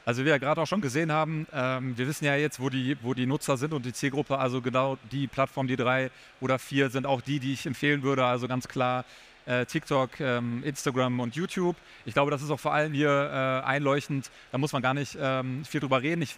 Also 0.05 0.23
wie 0.23 0.27
wir 0.27 0.38
gerade 0.38 0.62
auch 0.62 0.67
schon 0.67 0.81
gesehen 0.81 1.12
haben, 1.12 1.47
ähm, 1.53 1.99
wir 1.99 2.09
wissen 2.09 2.25
ja 2.25 2.35
jetzt, 2.35 2.61
wo 2.61 2.71
die, 2.71 2.97
wo 3.03 3.12
die 3.12 3.27
Nutzer 3.27 3.59
sind 3.59 3.75
und 3.75 3.85
die 3.85 3.93
Zielgruppe, 3.93 4.38
also 4.38 4.62
genau 4.62 4.97
die 5.12 5.27
Plattformen, 5.27 5.69
die 5.69 5.77
drei 5.77 6.11
oder 6.41 6.59
vier 6.59 6.88
sind 6.88 7.05
auch 7.05 7.21
die, 7.21 7.38
die 7.38 7.53
ich 7.53 7.67
empfehlen 7.67 8.03
würde. 8.03 8.25
Also 8.25 8.49
ganz 8.49 8.69
klar 8.69 9.05
äh, 9.49 9.64
TikTok, 9.64 10.21
ähm, 10.21 10.62
Instagram 10.62 11.21
und 11.21 11.35
YouTube. 11.35 11.76
Ich 12.05 12.14
glaube, 12.14 12.31
das 12.31 12.43
ist 12.43 12.50
auch 12.50 12.61
vor 12.61 12.75
allem 12.75 12.93
hier 12.93 13.09
äh, 13.09 13.67
einleuchtend. 13.67 14.31
Da 14.52 14.59
muss 14.59 14.73
man 14.73 14.83
gar 14.83 14.95
nicht 14.95 15.17
ähm, 15.21 15.64
viel 15.64 15.81
drüber 15.81 16.02
reden. 16.02 16.23
Ich 16.23 16.37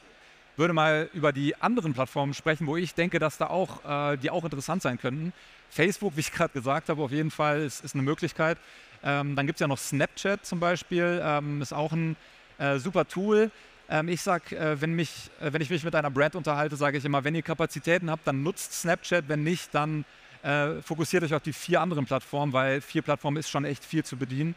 würde 0.57 0.73
mal 0.73 1.09
über 1.13 1.33
die 1.33 1.57
anderen 1.61 1.93
Plattformen 1.93 2.35
sprechen, 2.35 2.67
wo 2.67 2.77
ich 2.77 2.95
denke, 2.95 3.19
dass 3.19 3.39
da 3.39 3.49
auch, 3.49 4.13
äh, 4.13 4.17
die 4.17 4.31
auch 4.31 4.45
interessant 4.45 4.83
sein 4.83 4.99
könnten. 4.99 5.33
Facebook, 5.71 6.13
wie 6.17 6.21
ich 6.21 6.33
gerade 6.33 6.53
gesagt 6.53 6.89
habe, 6.89 7.03
auf 7.03 7.11
jeden 7.11 7.31
Fall 7.31 7.63
ist, 7.63 7.85
ist 7.85 7.95
eine 7.95 8.03
Möglichkeit. 8.03 8.59
Ähm, 9.03 9.35
dann 9.35 9.47
gibt 9.47 9.57
es 9.57 9.61
ja 9.61 9.67
noch 9.67 9.79
Snapchat 9.79 10.47
zum 10.47 10.61
Beispiel, 10.61 11.21
ähm, 11.25 11.63
ist 11.63 11.73
auch 11.73 11.93
ein 11.93 12.17
äh, 12.59 12.79
super 12.79 13.09
Tool. 13.09 13.51
Ähm, 13.89 14.09
ich 14.09 14.21
sage, 14.21 14.57
äh, 14.57 14.81
wenn, 14.81 14.95
mich, 14.95 15.31
äh, 15.41 15.53
wenn 15.53 15.63
ich 15.63 15.71
mich 15.71 15.83
mit 15.83 15.95
einer 15.95 16.11
Brand 16.11 16.37
unterhalte, 16.37 16.77
sage 16.77 16.99
ich 16.99 17.05
immer, 17.05 17.25
wenn 17.25 17.35
ihr 17.35 17.43
Kapazitäten 17.43 18.11
habt, 18.11 18.27
dann 18.27 18.43
nutzt 18.43 18.73
Snapchat, 18.75 19.29
wenn 19.29 19.43
nicht, 19.43 19.75
dann 19.75 20.05
äh, 20.43 20.81
fokussiert 20.83 21.23
euch 21.23 21.35
auf 21.35 21.43
die 21.43 21.53
vier 21.53 21.81
anderen 21.81 22.07
Plattformen, 22.07 22.53
weil 22.53 22.81
vier 22.81 23.03
Plattformen 23.03 23.37
ist 23.37 23.51
schon 23.51 23.65
echt 23.65 23.85
viel 23.85 24.05
zu 24.05 24.17
bedienen. 24.17 24.55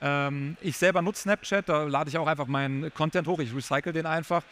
Ähm, 0.00 0.56
ich 0.60 0.76
selber 0.76 1.00
nutze 1.00 1.22
Snapchat, 1.22 1.68
da 1.68 1.84
lade 1.84 2.10
ich 2.10 2.18
auch 2.18 2.26
einfach 2.26 2.46
meinen 2.46 2.92
Content 2.92 3.26
hoch, 3.28 3.38
ich 3.38 3.54
recycle 3.54 3.92
den 3.92 4.06
einfach. 4.06 4.42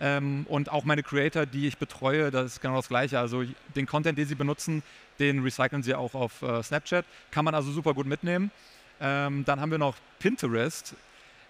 Ähm, 0.00 0.46
und 0.48 0.70
auch 0.70 0.84
meine 0.84 1.02
Creator, 1.02 1.44
die 1.44 1.66
ich 1.66 1.78
betreue, 1.78 2.30
das 2.30 2.52
ist 2.52 2.60
genau 2.60 2.76
das 2.76 2.88
Gleiche. 2.88 3.18
Also 3.18 3.44
den 3.74 3.86
Content, 3.86 4.16
den 4.16 4.26
sie 4.26 4.36
benutzen, 4.36 4.82
den 5.18 5.42
recyceln 5.42 5.82
sie 5.82 5.94
auch 5.94 6.14
auf 6.14 6.42
äh, 6.42 6.62
Snapchat. 6.62 7.04
Kann 7.30 7.44
man 7.44 7.54
also 7.54 7.72
super 7.72 7.94
gut 7.94 8.06
mitnehmen. 8.06 8.50
Ähm, 9.00 9.44
dann 9.44 9.60
haben 9.60 9.70
wir 9.70 9.78
noch 9.78 9.96
Pinterest. 10.18 10.94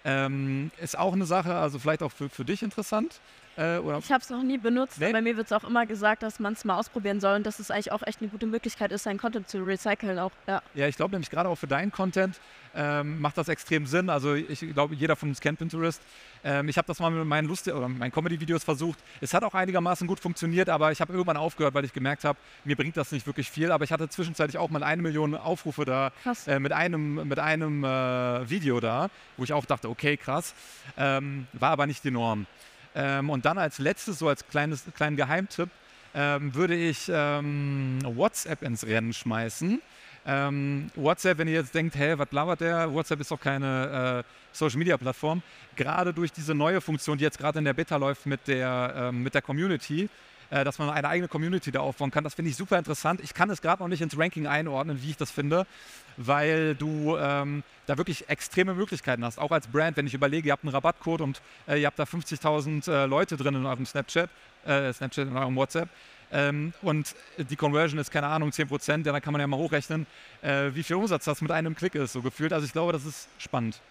Ähm, 0.05 0.71
ist 0.81 0.97
auch 0.97 1.13
eine 1.13 1.25
Sache, 1.25 1.53
also 1.53 1.77
vielleicht 1.77 2.01
auch 2.01 2.11
für, 2.11 2.29
für 2.29 2.45
dich 2.45 2.63
interessant. 2.63 3.19
Äh, 3.59 3.79
ich 3.99 4.11
habe 4.11 4.23
es 4.23 4.29
noch 4.29 4.41
nie 4.41 4.57
benutzt, 4.57 4.99
nee? 4.99 5.11
bei 5.11 5.21
mir 5.21 5.35
wird 5.35 5.47
es 5.47 5.51
auch 5.51 5.65
immer 5.65 5.85
gesagt, 5.85 6.23
dass 6.23 6.39
man 6.39 6.53
es 6.53 6.63
mal 6.63 6.77
ausprobieren 6.77 7.19
soll 7.19 7.35
und 7.35 7.45
dass 7.45 7.59
es 7.59 7.69
eigentlich 7.71 7.91
auch 7.91 8.01
echt 8.03 8.21
eine 8.21 8.29
gute 8.29 8.45
Möglichkeit 8.45 8.93
ist, 8.93 9.03
seinen 9.03 9.17
Content 9.17 9.49
zu 9.49 9.61
recyceln. 9.63 10.17
Auch, 10.17 10.31
ja. 10.47 10.61
ja, 10.75 10.87
ich 10.87 10.95
glaube 10.95 11.11
nämlich 11.11 11.29
gerade 11.29 11.49
auch 11.49 11.57
für 11.57 11.67
deinen 11.67 11.91
Content 11.91 12.39
ähm, 12.73 13.19
macht 13.19 13.37
das 13.37 13.49
extrem 13.49 13.85
Sinn. 13.85 14.09
Also 14.09 14.33
ich 14.35 14.59
glaube, 14.73 14.95
jeder 14.95 15.17
von 15.17 15.29
uns 15.29 15.41
kennt 15.41 15.59
Pinterest. 15.59 16.01
Ähm, 16.43 16.69
ich 16.69 16.77
habe 16.77 16.87
das 16.87 16.99
mal 16.99 17.09
mit 17.09 17.25
meinen 17.25 17.47
Lust 17.47 17.67
oder 17.67 17.89
meinen 17.89 18.11
Comedy-Videos 18.11 18.63
versucht. 18.63 18.99
Es 19.19 19.33
hat 19.33 19.43
auch 19.43 19.53
einigermaßen 19.53 20.07
gut 20.07 20.21
funktioniert, 20.21 20.69
aber 20.69 20.93
ich 20.93 21.01
habe 21.01 21.11
irgendwann 21.11 21.35
aufgehört, 21.35 21.73
weil 21.73 21.83
ich 21.83 21.91
gemerkt 21.91 22.23
habe, 22.23 22.39
mir 22.63 22.77
bringt 22.77 22.95
das 22.95 23.11
nicht 23.11 23.27
wirklich 23.27 23.49
viel. 23.49 23.71
Aber 23.71 23.83
ich 23.83 23.91
hatte 23.91 24.07
zwischenzeitlich 24.07 24.57
auch 24.57 24.69
mal 24.69 24.83
eine 24.83 25.01
Million 25.01 25.35
Aufrufe 25.35 25.83
da 25.83 26.11
äh, 26.47 26.59
mit 26.59 26.71
einem, 26.71 27.27
mit 27.27 27.39
einem 27.39 27.83
äh, 27.83 28.49
Video 28.49 28.79
da, 28.79 29.09
wo 29.35 29.43
ich 29.43 29.51
auch 29.51 29.65
dachte, 29.65 29.89
okay, 29.89 30.15
krass. 30.15 30.53
Ähm, 30.97 31.47
war 31.53 31.71
aber 31.71 31.87
nicht 31.87 32.03
die 32.05 32.11
Norm. 32.11 32.45
Ähm, 32.95 33.29
und 33.29 33.45
dann 33.45 33.57
als 33.57 33.79
letztes, 33.79 34.19
so 34.19 34.27
als 34.27 34.47
kleines, 34.47 34.83
kleinen 34.95 35.15
Geheimtipp, 35.15 35.69
ähm, 36.15 36.53
würde 36.55 36.75
ich 36.75 37.09
ähm, 37.13 37.99
WhatsApp 38.03 38.63
ins 38.63 38.85
Rennen 38.85 39.13
schmeißen. 39.13 39.81
Ähm, 40.25 40.91
WhatsApp, 40.95 41.37
wenn 41.37 41.47
ihr 41.47 41.55
jetzt 41.55 41.73
denkt, 41.73 41.95
hä, 41.95 42.15
was 42.17 42.31
labert 42.31 42.61
der? 42.61 42.93
WhatsApp 42.93 43.21
ist 43.21 43.31
doch 43.31 43.39
keine 43.39 44.23
äh, 44.25 44.29
Social-Media-Plattform. 44.51 45.41
Gerade 45.75 46.13
durch 46.13 46.31
diese 46.31 46.53
neue 46.53 46.81
Funktion, 46.81 47.17
die 47.17 47.23
jetzt 47.23 47.37
gerade 47.37 47.59
in 47.59 47.65
der 47.65 47.73
Beta 47.73 47.95
läuft 47.95 48.25
mit 48.25 48.47
der, 48.47 48.93
ähm, 48.95 49.23
mit 49.23 49.33
der 49.33 49.41
Community, 49.41 50.09
äh, 50.49 50.63
dass 50.63 50.79
man 50.79 50.89
eine 50.89 51.07
eigene 51.07 51.27
Community 51.27 51.71
da 51.71 51.79
aufbauen 51.79 52.11
kann. 52.11 52.23
Das 52.23 52.33
finde 52.33 52.51
ich 52.51 52.57
super 52.57 52.77
interessant. 52.77 53.21
Ich 53.21 53.33
kann 53.33 53.49
es 53.49 53.61
gerade 53.61 53.81
noch 53.81 53.89
nicht 53.89 54.01
ins 54.01 54.17
Ranking 54.17 54.47
einordnen, 54.47 55.01
wie 55.01 55.11
ich 55.11 55.17
das 55.17 55.31
finde, 55.31 55.65
weil 56.17 56.75
du 56.75 57.17
ähm, 57.17 57.63
da 57.85 57.97
wirklich 57.97 58.29
extreme 58.29 58.73
Möglichkeiten 58.73 59.23
hast. 59.23 59.39
Auch 59.39 59.51
als 59.51 59.67
Brand, 59.67 59.97
wenn 59.97 60.07
ich 60.07 60.13
überlege, 60.13 60.47
ihr 60.47 60.51
habt 60.51 60.63
einen 60.63 60.73
Rabattcode 60.73 61.21
und 61.21 61.41
äh, 61.67 61.79
ihr 61.79 61.87
habt 61.87 61.99
da 61.99 62.03
50.000 62.03 62.91
äh, 62.91 63.05
Leute 63.05 63.37
drin 63.37 63.55
in 63.55 63.65
eurem 63.65 63.85
Snapchat, 63.85 64.29
äh, 64.65 64.91
Snapchat 64.93 65.27
in 65.27 65.37
eurem 65.37 65.55
WhatsApp. 65.55 65.89
Ähm, 66.31 66.73
und 66.81 67.15
die 67.37 67.55
Conversion 67.55 67.99
ist, 67.99 68.11
keine 68.11 68.27
Ahnung, 68.27 68.49
10%, 68.49 69.05
ja, 69.05 69.11
dann 69.11 69.21
kann 69.21 69.33
man 69.33 69.41
ja 69.41 69.47
mal 69.47 69.57
hochrechnen, 69.57 70.05
äh, 70.41 70.69
wie 70.73 70.83
viel 70.83 70.95
Umsatz 70.95 71.25
das 71.25 71.41
mit 71.41 71.51
einem 71.51 71.75
Klick 71.75 71.95
ist, 71.95 72.13
so 72.13 72.21
gefühlt. 72.21 72.53
Also 72.53 72.65
ich 72.65 72.71
glaube, 72.71 72.93
das 72.93 73.05
ist 73.05 73.27
spannend. 73.39 73.81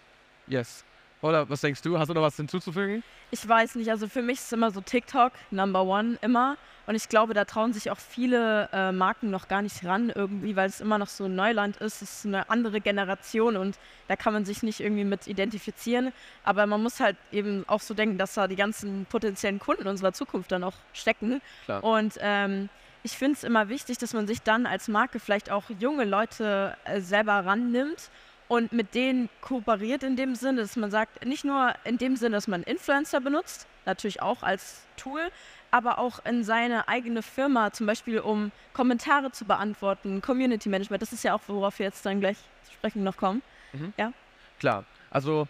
Yes. 0.47 0.83
Oder 1.21 1.49
was 1.49 1.61
denkst 1.61 1.81
du? 1.81 1.99
Hast 1.99 2.09
du 2.09 2.13
noch 2.13 2.21
was 2.21 2.35
hinzuzufügen? 2.37 3.03
Ich 3.31 3.47
weiß 3.47 3.75
nicht. 3.75 3.89
Also 3.89 4.07
für 4.07 4.21
mich 4.21 4.37
ist 4.39 4.45
es 4.45 4.51
immer 4.53 4.71
so 4.71 4.81
TikTok, 4.81 5.33
Number 5.51 5.83
One, 5.83 6.17
immer. 6.21 6.57
Und 6.87 6.95
ich 6.95 7.07
glaube, 7.07 7.33
da 7.35 7.45
trauen 7.45 7.71
sich 7.71 7.91
auch 7.91 7.99
viele 7.99 8.67
äh, 8.73 8.91
Marken 8.91 9.29
noch 9.29 9.47
gar 9.47 9.61
nicht 9.61 9.85
ran 9.85 10.11
irgendwie, 10.13 10.55
weil 10.55 10.69
es 10.69 10.81
immer 10.81 10.97
noch 10.97 11.07
so 11.07 11.27
Neuland 11.27 11.77
ist. 11.77 12.01
Es 12.01 12.19
ist 12.19 12.25
eine 12.25 12.49
andere 12.49 12.81
Generation 12.81 13.57
und 13.57 13.77
da 14.07 14.15
kann 14.15 14.33
man 14.33 14.43
sich 14.43 14.63
nicht 14.63 14.79
irgendwie 14.79 15.03
mit 15.03 15.27
identifizieren. 15.27 16.11
Aber 16.43 16.65
man 16.65 16.81
muss 16.81 16.99
halt 16.99 17.17
eben 17.31 17.63
auch 17.67 17.81
so 17.81 17.93
denken, 17.93 18.17
dass 18.17 18.33
da 18.33 18.47
die 18.47 18.55
ganzen 18.55 19.05
potenziellen 19.05 19.59
Kunden 19.59 19.87
unserer 19.87 20.13
Zukunft 20.13 20.51
dann 20.51 20.63
auch 20.63 20.73
stecken. 20.93 21.41
Klar. 21.65 21.83
Und 21.83 22.15
ähm, 22.21 22.69
ich 23.03 23.11
finde 23.11 23.33
es 23.33 23.43
immer 23.43 23.69
wichtig, 23.69 23.97
dass 23.99 24.13
man 24.13 24.25
sich 24.25 24.41
dann 24.41 24.65
als 24.65 24.87
Marke 24.87 25.19
vielleicht 25.19 25.51
auch 25.51 25.65
junge 25.79 26.05
Leute 26.05 26.75
äh, 26.85 27.01
selber 27.01 27.45
rannimmt 27.45 28.09
und 28.49 28.73
mit 28.73 28.95
denen 28.95 29.29
kooperiert 29.41 30.03
in 30.03 30.17
dem 30.17 30.35
Sinne, 30.35 30.61
dass 30.61 30.75
man 30.75 30.91
sagt, 30.91 31.25
nicht 31.25 31.45
nur 31.45 31.73
in 31.85 31.97
dem 31.97 32.17
Sinne, 32.17 32.35
dass 32.35 32.47
man 32.47 32.63
Influencer 32.63 33.21
benutzt, 33.21 33.67
natürlich 33.85 34.21
auch 34.21 34.43
als 34.43 34.85
Tool, 34.97 35.29
aber 35.71 35.99
auch 35.99 36.25
in 36.25 36.43
seine 36.43 36.87
eigene 36.87 37.21
Firma, 37.21 37.71
zum 37.71 37.85
Beispiel 37.85 38.19
um 38.19 38.51
Kommentare 38.73 39.31
zu 39.31 39.45
beantworten, 39.45 40.21
Community 40.21 40.67
Management. 40.67 41.01
Das 41.01 41.13
ist 41.13 41.23
ja 41.23 41.35
auch, 41.35 41.41
worauf 41.47 41.77
wir 41.77 41.85
jetzt 41.85 42.05
dann 42.05 42.19
gleich 42.19 42.37
zu 42.63 42.73
sprechen 42.73 43.03
noch 43.03 43.17
kommen. 43.17 43.43
Mhm. 43.71 43.93
Ja. 43.97 44.13
Klar. 44.59 44.83
Also 45.11 45.47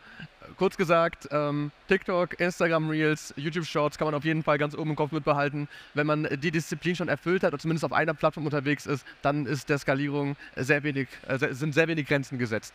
kurz 0.57 0.77
gesagt, 0.77 1.27
ähm, 1.31 1.71
TikTok, 1.87 2.39
Instagram 2.39 2.89
Reels, 2.89 3.33
YouTube 3.37 3.65
Shorts 3.65 3.97
kann 3.97 4.05
man 4.05 4.15
auf 4.15 4.25
jeden 4.25 4.43
Fall 4.43 4.57
ganz 4.57 4.75
oben 4.75 4.91
im 4.91 4.95
Kopf 4.95 5.11
mitbehalten. 5.11 5.67
Wenn 5.93 6.07
man 6.07 6.27
die 6.41 6.51
Disziplin 6.51 6.95
schon 6.95 7.07
erfüllt 7.07 7.43
hat 7.43 7.53
und 7.53 7.61
zumindest 7.61 7.85
auf 7.85 7.93
einer 7.93 8.13
Plattform 8.13 8.45
unterwegs 8.45 8.85
ist, 8.85 9.05
dann 9.21 9.45
ist 9.45 9.69
der 9.69 9.77
Skalierung 9.77 10.35
sehr 10.55 10.83
wenig, 10.83 11.07
äh, 11.27 11.37
sind 11.53 11.73
sehr 11.73 11.87
wenig 11.87 12.07
Grenzen 12.07 12.37
gesetzt. 12.37 12.73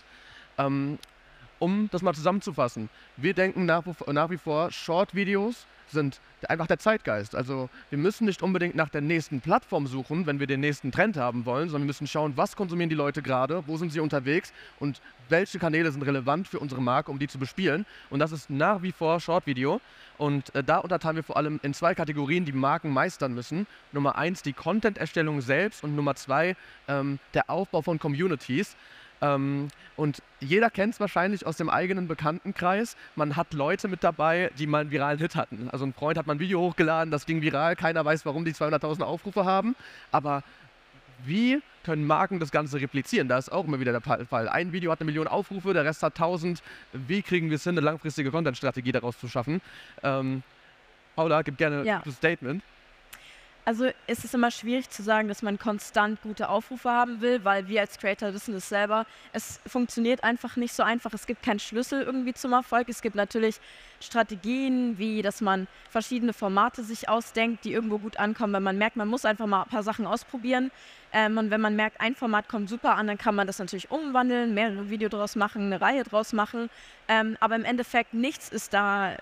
Ähm, 0.58 0.98
um 1.58 1.88
das 1.92 2.02
mal 2.02 2.14
zusammenzufassen, 2.14 2.88
wir 3.16 3.34
denken 3.34 3.66
nach, 3.66 3.84
nach 4.06 4.30
wie 4.30 4.38
vor, 4.38 4.70
Short-Videos 4.70 5.66
sind 5.88 6.20
einfach 6.48 6.66
der 6.66 6.78
Zeitgeist. 6.78 7.34
Also 7.34 7.68
wir 7.90 7.98
müssen 7.98 8.26
nicht 8.26 8.42
unbedingt 8.42 8.74
nach 8.74 8.88
der 8.88 9.00
nächsten 9.00 9.40
Plattform 9.40 9.86
suchen, 9.86 10.26
wenn 10.26 10.40
wir 10.40 10.46
den 10.46 10.60
nächsten 10.60 10.92
Trend 10.92 11.16
haben 11.16 11.46
wollen, 11.46 11.68
sondern 11.68 11.82
wir 11.82 11.88
müssen 11.88 12.06
schauen, 12.06 12.36
was 12.36 12.56
konsumieren 12.56 12.90
die 12.90 12.96
Leute 12.96 13.22
gerade, 13.22 13.64
wo 13.66 13.76
sind 13.76 13.92
sie 13.92 14.00
unterwegs 14.00 14.52
und 14.78 15.00
welche 15.28 15.58
Kanäle 15.58 15.90
sind 15.90 16.02
relevant 16.02 16.48
für 16.48 16.58
unsere 16.58 16.82
Marke, 16.82 17.10
um 17.10 17.18
die 17.18 17.28
zu 17.28 17.38
bespielen. 17.38 17.86
Und 18.10 18.18
das 18.18 18.32
ist 18.32 18.50
nach 18.50 18.82
wie 18.82 18.92
vor 18.92 19.20
Short-Video. 19.20 19.80
Und 20.18 20.54
äh, 20.54 20.62
da 20.62 20.78
unterteilen 20.78 21.16
wir 21.16 21.22
vor 21.22 21.36
allem 21.36 21.60
in 21.62 21.72
zwei 21.72 21.94
Kategorien, 21.94 22.44
die 22.44 22.52
Marken 22.52 22.90
meistern 22.90 23.32
müssen. 23.32 23.66
Nummer 23.92 24.16
eins 24.16 24.42
die 24.42 24.52
Content-Erstellung 24.52 25.40
selbst 25.40 25.82
und 25.82 25.96
Nummer 25.96 26.14
zwei 26.14 26.56
ähm, 26.88 27.18
der 27.32 27.48
Aufbau 27.48 27.80
von 27.80 27.98
Communities. 27.98 28.76
Ähm, 29.24 29.68
und 29.96 30.22
jeder 30.40 30.70
kennt 30.70 30.94
es 30.94 31.00
wahrscheinlich 31.00 31.46
aus 31.46 31.56
dem 31.56 31.70
eigenen 31.70 32.08
Bekanntenkreis. 32.08 32.96
Man 33.14 33.36
hat 33.36 33.54
Leute 33.54 33.88
mit 33.88 34.02
dabei, 34.04 34.50
die 34.58 34.66
mal 34.66 34.82
einen 34.82 34.90
viralen 34.90 35.18
Hit 35.18 35.36
hatten. 35.36 35.68
Also 35.70 35.84
ein 35.86 35.92
Freund 35.92 36.18
hat 36.18 36.26
mal 36.26 36.34
ein 36.34 36.40
Video 36.40 36.60
hochgeladen, 36.60 37.10
das 37.10 37.26
ging 37.26 37.40
viral, 37.40 37.76
keiner 37.76 38.04
weiß, 38.04 38.26
warum 38.26 38.44
die 38.44 38.52
200.000 38.52 39.02
Aufrufe 39.02 39.44
haben. 39.44 39.76
Aber 40.10 40.42
wie 41.24 41.62
können 41.84 42.06
Marken 42.06 42.40
das 42.40 42.50
Ganze 42.50 42.80
replizieren? 42.80 43.28
Da 43.28 43.38
ist 43.38 43.52
auch 43.52 43.64
immer 43.64 43.78
wieder 43.78 43.92
der 43.92 44.26
Fall. 44.26 44.48
Ein 44.48 44.72
Video 44.72 44.90
hat 44.90 45.00
eine 45.00 45.06
Million 45.06 45.28
Aufrufe, 45.28 45.72
der 45.72 45.84
Rest 45.84 46.02
hat 46.02 46.14
1000. 46.14 46.62
Wie 46.92 47.22
kriegen 47.22 47.50
wir 47.50 47.56
es 47.56 47.64
hin, 47.64 47.72
eine 47.72 47.82
langfristige 47.82 48.30
Content-Strategie 48.30 48.92
daraus 48.92 49.18
zu 49.18 49.28
schaffen? 49.28 49.60
Ähm, 50.02 50.42
Paula, 51.14 51.42
gib 51.42 51.56
gerne 51.56 51.84
ja. 51.84 52.02
ein 52.04 52.12
Statement. 52.12 52.62
Also 53.66 53.86
ist 54.06 54.24
es 54.24 54.34
immer 54.34 54.50
schwierig 54.50 54.90
zu 54.90 55.02
sagen, 55.02 55.28
dass 55.28 55.40
man 55.40 55.58
konstant 55.58 56.20
gute 56.20 56.50
Aufrufe 56.50 56.90
haben 56.90 57.22
will, 57.22 57.44
weil 57.44 57.66
wir 57.66 57.80
als 57.80 57.98
Creator 57.98 58.34
wissen 58.34 58.54
es 58.54 58.68
selber. 58.68 59.06
Es 59.32 59.58
funktioniert 59.66 60.22
einfach 60.22 60.56
nicht 60.56 60.74
so 60.74 60.82
einfach. 60.82 61.14
Es 61.14 61.26
gibt 61.26 61.42
keinen 61.42 61.60
Schlüssel 61.60 62.02
irgendwie 62.02 62.34
zum 62.34 62.52
Erfolg. 62.52 62.90
Es 62.90 63.00
gibt 63.00 63.16
natürlich 63.16 63.60
Strategien, 64.00 64.98
wie 64.98 65.22
dass 65.22 65.40
man 65.40 65.66
verschiedene 65.88 66.34
Formate 66.34 66.84
sich 66.84 67.08
ausdenkt, 67.08 67.64
die 67.64 67.72
irgendwo 67.72 67.96
gut 67.98 68.18
ankommen. 68.18 68.52
Wenn 68.52 68.62
man 68.62 68.76
merkt, 68.76 68.96
man 68.96 69.08
muss 69.08 69.24
einfach 69.24 69.46
mal 69.46 69.62
ein 69.62 69.70
paar 69.70 69.82
Sachen 69.82 70.06
ausprobieren. 70.06 70.70
Ähm, 71.14 71.38
und 71.38 71.50
wenn 71.50 71.62
man 71.62 71.74
merkt, 71.74 72.02
ein 72.02 72.14
Format 72.14 72.48
kommt 72.48 72.68
super 72.68 72.96
an, 72.96 73.06
dann 73.06 73.16
kann 73.16 73.34
man 73.34 73.46
das 73.46 73.60
natürlich 73.60 73.90
umwandeln, 73.90 74.52
mehrere 74.52 74.90
Videos 74.90 75.10
draus 75.10 75.36
machen, 75.36 75.72
eine 75.72 75.80
Reihe 75.80 76.04
draus 76.04 76.34
machen. 76.34 76.68
Ähm, 77.08 77.38
aber 77.40 77.56
im 77.56 77.64
Endeffekt 77.64 78.12
nichts 78.12 78.50
ist 78.50 78.74
da 78.74 79.16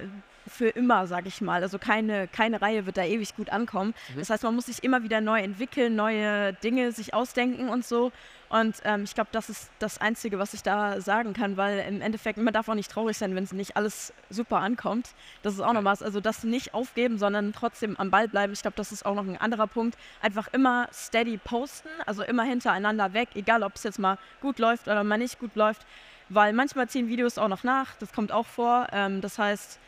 für 0.52 0.68
immer, 0.68 1.06
sage 1.06 1.28
ich 1.28 1.40
mal. 1.40 1.62
Also 1.62 1.78
keine, 1.78 2.28
keine 2.28 2.62
Reihe 2.62 2.86
wird 2.86 2.96
da 2.96 3.04
ewig 3.04 3.34
gut 3.34 3.50
ankommen. 3.50 3.94
Mhm. 4.14 4.18
Das 4.18 4.30
heißt, 4.30 4.42
man 4.44 4.54
muss 4.54 4.66
sich 4.66 4.84
immer 4.84 5.02
wieder 5.02 5.20
neu 5.20 5.40
entwickeln, 5.40 5.96
neue 5.96 6.52
Dinge 6.54 6.92
sich 6.92 7.14
ausdenken 7.14 7.68
und 7.68 7.84
so. 7.84 8.12
Und 8.52 8.76
ähm, 8.84 9.04
ich 9.04 9.14
glaube, 9.14 9.30
das 9.32 9.48
ist 9.48 9.70
das 9.78 9.96
Einzige, 9.98 10.38
was 10.38 10.52
ich 10.52 10.62
da 10.62 11.00
sagen 11.00 11.32
kann, 11.32 11.56
weil 11.56 11.86
im 11.88 12.02
Endeffekt, 12.02 12.36
man 12.36 12.52
darf 12.52 12.68
auch 12.68 12.74
nicht 12.74 12.90
traurig 12.90 13.16
sein, 13.16 13.34
wenn 13.34 13.44
es 13.44 13.52
nicht 13.52 13.78
alles 13.78 14.12
super 14.28 14.58
ankommt. 14.58 15.14
Das 15.42 15.54
ist 15.54 15.60
auch 15.60 15.72
noch 15.72 15.84
was. 15.84 16.02
Also 16.02 16.20
das 16.20 16.44
nicht 16.44 16.74
aufgeben, 16.74 17.16
sondern 17.16 17.54
trotzdem 17.54 17.96
am 17.96 18.10
Ball 18.10 18.28
bleiben. 18.28 18.52
Ich 18.52 18.60
glaube, 18.60 18.76
das 18.76 18.92
ist 18.92 19.06
auch 19.06 19.14
noch 19.14 19.24
ein 19.24 19.38
anderer 19.38 19.66
Punkt. 19.66 19.96
Einfach 20.20 20.48
immer 20.52 20.86
steady 20.92 21.38
posten, 21.38 21.88
also 22.04 22.22
immer 22.22 22.42
hintereinander 22.42 23.14
weg, 23.14 23.30
egal 23.36 23.62
ob 23.62 23.76
es 23.76 23.84
jetzt 23.84 23.98
mal 23.98 24.18
gut 24.42 24.58
läuft 24.58 24.86
oder 24.86 25.02
mal 25.02 25.16
nicht 25.16 25.38
gut 25.38 25.56
läuft. 25.56 25.86
Weil 26.28 26.52
manchmal 26.52 26.88
ziehen 26.90 27.08
Videos 27.08 27.38
auch 27.38 27.48
noch 27.48 27.64
nach, 27.64 27.94
das 28.00 28.12
kommt 28.12 28.32
auch 28.32 28.46
vor. 28.46 28.86
Ähm, 28.92 29.22
das 29.22 29.38
heißt, 29.38 29.80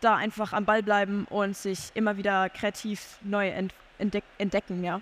da 0.00 0.16
einfach 0.16 0.52
am 0.52 0.64
Ball 0.64 0.82
bleiben 0.82 1.26
und 1.30 1.56
sich 1.56 1.90
immer 1.94 2.16
wieder 2.16 2.48
kreativ 2.50 3.18
neu 3.22 3.48
entdeck 3.98 4.24
entdecken, 4.38 4.84
ja. 4.84 5.00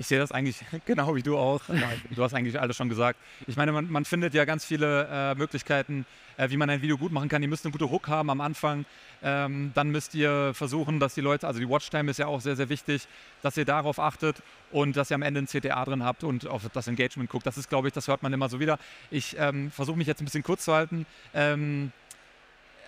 Ich 0.00 0.06
sehe 0.06 0.18
das 0.18 0.32
eigentlich 0.32 0.56
genau 0.86 1.14
wie 1.14 1.22
du 1.22 1.36
auch. 1.36 1.60
Du 2.10 2.24
hast 2.24 2.32
eigentlich 2.32 2.58
alles 2.58 2.76
schon 2.76 2.88
gesagt. 2.88 3.18
Ich 3.46 3.56
meine, 3.56 3.70
man, 3.70 3.90
man 3.90 4.06
findet 4.06 4.32
ja 4.32 4.46
ganz 4.46 4.64
viele 4.64 5.06
äh, 5.10 5.34
Möglichkeiten, 5.34 6.06
äh, 6.38 6.48
wie 6.48 6.56
man 6.56 6.70
ein 6.70 6.80
Video 6.80 6.96
gut 6.96 7.12
machen 7.12 7.28
kann. 7.28 7.42
Ihr 7.42 7.48
müsst 7.48 7.66
eine 7.66 7.72
gute 7.72 7.90
Hook 7.90 8.08
haben 8.08 8.30
am 8.30 8.40
Anfang. 8.40 8.86
Ähm, 9.22 9.72
dann 9.74 9.90
müsst 9.90 10.14
ihr 10.14 10.52
versuchen, 10.54 11.00
dass 11.00 11.12
die 11.14 11.20
Leute, 11.20 11.46
also 11.46 11.60
die 11.60 11.68
Watchtime 11.68 12.10
ist 12.10 12.16
ja 12.16 12.26
auch 12.28 12.40
sehr, 12.40 12.56
sehr 12.56 12.70
wichtig, 12.70 13.06
dass 13.42 13.58
ihr 13.58 13.66
darauf 13.66 13.98
achtet 13.98 14.36
und 14.72 14.96
dass 14.96 15.10
ihr 15.10 15.16
am 15.16 15.22
Ende 15.22 15.42
ein 15.42 15.46
CTA 15.46 15.84
drin 15.84 16.02
habt 16.02 16.24
und 16.24 16.46
auf 16.46 16.62
das 16.72 16.88
Engagement 16.88 17.28
guckt. 17.28 17.46
Das 17.46 17.58
ist, 17.58 17.68
glaube 17.68 17.88
ich, 17.88 17.92
das 17.92 18.08
hört 18.08 18.22
man 18.22 18.32
immer 18.32 18.48
so 18.48 18.58
wieder. 18.58 18.78
Ich 19.10 19.36
ähm, 19.38 19.70
versuche 19.70 19.98
mich 19.98 20.06
jetzt 20.06 20.22
ein 20.22 20.24
bisschen 20.24 20.42
kurz 20.42 20.64
zu 20.64 20.72
halten. 20.72 21.04
Ähm, 21.34 21.92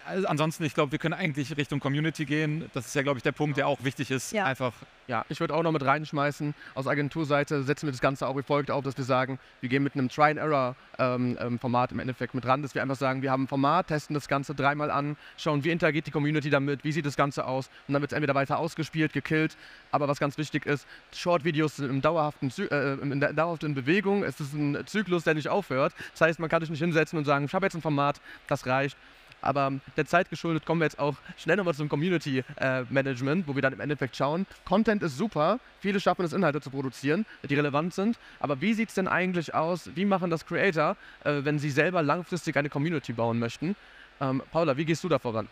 also 0.07 0.27
ansonsten, 0.27 0.65
ich 0.65 0.75
glaube, 0.75 0.93
wir 0.93 0.99
können 0.99 1.15
eigentlich 1.15 1.57
Richtung 1.57 1.81
Community 1.81 2.25
gehen. 2.25 2.71
Das 2.75 2.87
ist 2.87 2.95
ja, 2.95 3.03
glaube 3.03 3.19
ich, 3.19 3.23
der 3.23 3.33
Punkt, 3.33 3.57
der 3.57 3.67
auch 3.69 3.83
wichtig 3.85 4.11
ist. 4.11 4.33
Ja. 4.33 4.45
Einfach, 4.45 4.73
Ja, 5.09 5.25
ich 5.29 5.41
würde 5.41 5.55
auch 5.55 5.63
noch 5.63 5.73
mit 5.73 5.85
reinschmeißen. 5.85 6.55
Aus 6.75 6.87
Agenturseite 6.87 7.63
setzen 7.63 7.87
wir 7.87 7.93
das 7.93 8.01
Ganze 8.01 8.27
auch 8.27 8.37
wie 8.37 8.43
folgt 8.43 8.71
auf, 8.71 8.85
dass 8.85 8.97
wir 8.97 9.05
sagen, 9.05 9.39
wir 9.61 9.69
gehen 9.69 9.83
mit 9.83 9.95
einem 9.95 10.09
Try-and-Error-Format 10.09 11.93
im 11.93 11.99
Endeffekt 11.99 12.35
mit 12.35 12.47
ran, 12.47 12.63
dass 12.63 12.75
wir 12.75 12.83
einfach 12.83 12.97
sagen, 12.97 13.23
wir 13.23 13.31
haben 13.31 13.45
ein 13.45 13.49
Format, 13.49 13.89
testen 13.89 14.15
das 14.15 14.29
Ganze 14.29 14.55
dreimal 14.55 14.91
an, 14.91 15.17
schauen, 15.37 15.65
wie 15.65 15.71
interagiert 15.71 16.07
die 16.07 16.11
Community 16.11 16.51
damit, 16.51 16.85
wie 16.85 16.93
sieht 16.93 17.07
das 17.07 17.17
Ganze 17.17 17.45
aus 17.47 17.69
und 17.89 17.95
dann 17.95 18.03
wird 18.03 18.13
es 18.13 18.17
entweder 18.17 18.35
weiter 18.35 18.59
ausgespielt, 18.59 19.13
gekillt. 19.13 19.57
Aber 19.91 20.09
was 20.09 20.19
ganz 20.19 20.39
wichtig 20.39 20.67
ist, 20.67 20.87
Short-Videos 21.15 21.77
sind 21.77 21.91
im 21.91 22.01
dauerhaften, 22.01 22.51
Zy- 22.51 22.71
äh, 22.71 22.95
in 22.95 23.21
der 23.21 23.33
dauerhaften 23.33 23.75
Bewegung. 23.75 24.23
Es 24.25 24.41
ist 24.41 24.53
ein 24.55 24.79
Zyklus, 24.87 25.25
der 25.25 25.35
nicht 25.35 25.49
aufhört. 25.49 25.93
Das 26.13 26.21
heißt, 26.23 26.39
man 26.39 26.49
kann 26.49 26.61
sich 26.63 26.71
nicht 26.71 26.81
hinsetzen 26.81 27.19
und 27.19 27.25
sagen, 27.25 27.45
ich 27.47 27.55
habe 27.55 27.67
jetzt 27.67 27.75
ein 27.75 27.83
Format, 27.83 28.21
das 28.49 28.67
reicht. 28.67 28.97
Aber 29.43 29.73
der 29.97 30.07
Zeit 30.07 30.31
geschuldet 30.31 30.65
kommen 30.65 30.81
wir 30.81 30.87
jetzt 30.87 30.99
auch 30.99 31.17
schnell 31.37 31.57
nochmal 31.57 31.75
zum 31.75 31.89
Community 31.89 32.45
äh, 32.57 32.85
Management, 32.89 33.47
wo 33.47 33.55
wir 33.55 33.63
dann 33.63 33.73
im 33.73 33.81
Endeffekt 33.81 34.17
schauen. 34.17 34.47
Content 34.65 35.03
ist 35.03 35.19
super, 35.19 35.59
viele 35.81 36.01
schaffen 36.01 36.25
es, 36.25 36.33
Inhalte 36.33 36.61
zu 36.61 36.71
produzieren, 36.71 37.27
die 37.49 37.55
relevant 37.55 37.93
sind. 37.93 38.19
Aber 38.41 38.61
wie 38.61 38.73
sieht 38.75 38.89
es 38.89 38.95
denn 38.95 39.09
eigentlich 39.09 39.55
aus? 39.55 39.91
Wie 39.95 40.05
machen 40.05 40.31
das 40.31 40.47
Creator, 40.47 40.97
äh, 41.25 41.41
wenn 41.43 41.59
sie 41.59 41.71
selber 41.71 42.03
langfristig 42.03 42.57
eine 42.57 42.71
Community 42.71 43.13
bauen 43.13 43.39
möchten? 43.39 43.77
Ähm, 44.21 44.43
Paula, 44.53 44.77
wie 44.77 44.85
gehst 44.85 45.03
du 45.05 45.09
da 45.09 45.19
voran? 45.19 45.49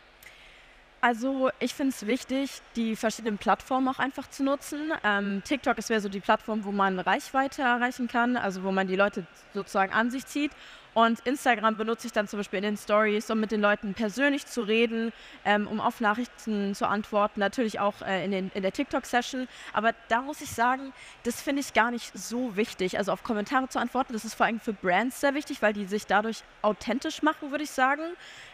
Also 1.02 1.50
ich 1.60 1.72
finde 1.72 1.94
es 1.94 2.06
wichtig, 2.06 2.60
die 2.76 2.94
verschiedenen 2.94 3.38
Plattformen 3.38 3.88
auch 3.88 3.98
einfach 3.98 4.28
zu 4.28 4.44
nutzen. 4.44 4.92
Ähm, 5.02 5.42
TikTok 5.44 5.78
ist 5.78 5.88
wäre 5.88 6.00
so 6.00 6.10
die 6.10 6.20
Plattform, 6.20 6.64
wo 6.64 6.72
man 6.72 6.98
Reichweite 6.98 7.62
erreichen 7.62 8.06
kann, 8.06 8.36
also 8.36 8.62
wo 8.64 8.70
man 8.70 8.86
die 8.86 8.96
Leute 8.96 9.26
sozusagen 9.54 9.94
an 9.94 10.10
sich 10.10 10.26
zieht. 10.26 10.52
Und 10.92 11.20
Instagram 11.20 11.76
benutze 11.76 12.06
ich 12.06 12.12
dann 12.12 12.26
zum 12.26 12.40
Beispiel 12.40 12.58
in 12.58 12.64
den 12.64 12.76
Stories, 12.76 13.30
um 13.30 13.38
mit 13.38 13.52
den 13.52 13.60
Leuten 13.60 13.94
persönlich 13.94 14.46
zu 14.46 14.62
reden, 14.62 15.12
ähm, 15.44 15.68
um 15.68 15.80
auf 15.80 16.00
Nachrichten 16.00 16.74
zu 16.74 16.86
antworten, 16.88 17.38
natürlich 17.40 17.78
auch 17.78 18.02
äh, 18.02 18.24
in, 18.24 18.32
den, 18.32 18.50
in 18.54 18.62
der 18.62 18.72
TikTok-Session. 18.72 19.46
Aber 19.72 19.94
da 20.08 20.22
muss 20.22 20.40
ich 20.40 20.50
sagen, 20.50 20.92
das 21.22 21.40
finde 21.40 21.60
ich 21.60 21.74
gar 21.74 21.90
nicht 21.90 22.16
so 22.18 22.56
wichtig. 22.56 22.98
Also 22.98 23.12
auf 23.12 23.22
Kommentare 23.22 23.68
zu 23.68 23.78
antworten, 23.78 24.12
das 24.12 24.24
ist 24.24 24.34
vor 24.34 24.46
allem 24.46 24.58
für 24.58 24.72
Brands 24.72 25.20
sehr 25.20 25.34
wichtig, 25.34 25.62
weil 25.62 25.72
die 25.72 25.84
sich 25.84 26.06
dadurch 26.06 26.42
authentisch 26.62 27.22
machen, 27.22 27.52
würde 27.52 27.64
ich 27.64 27.70
sagen. 27.70 28.02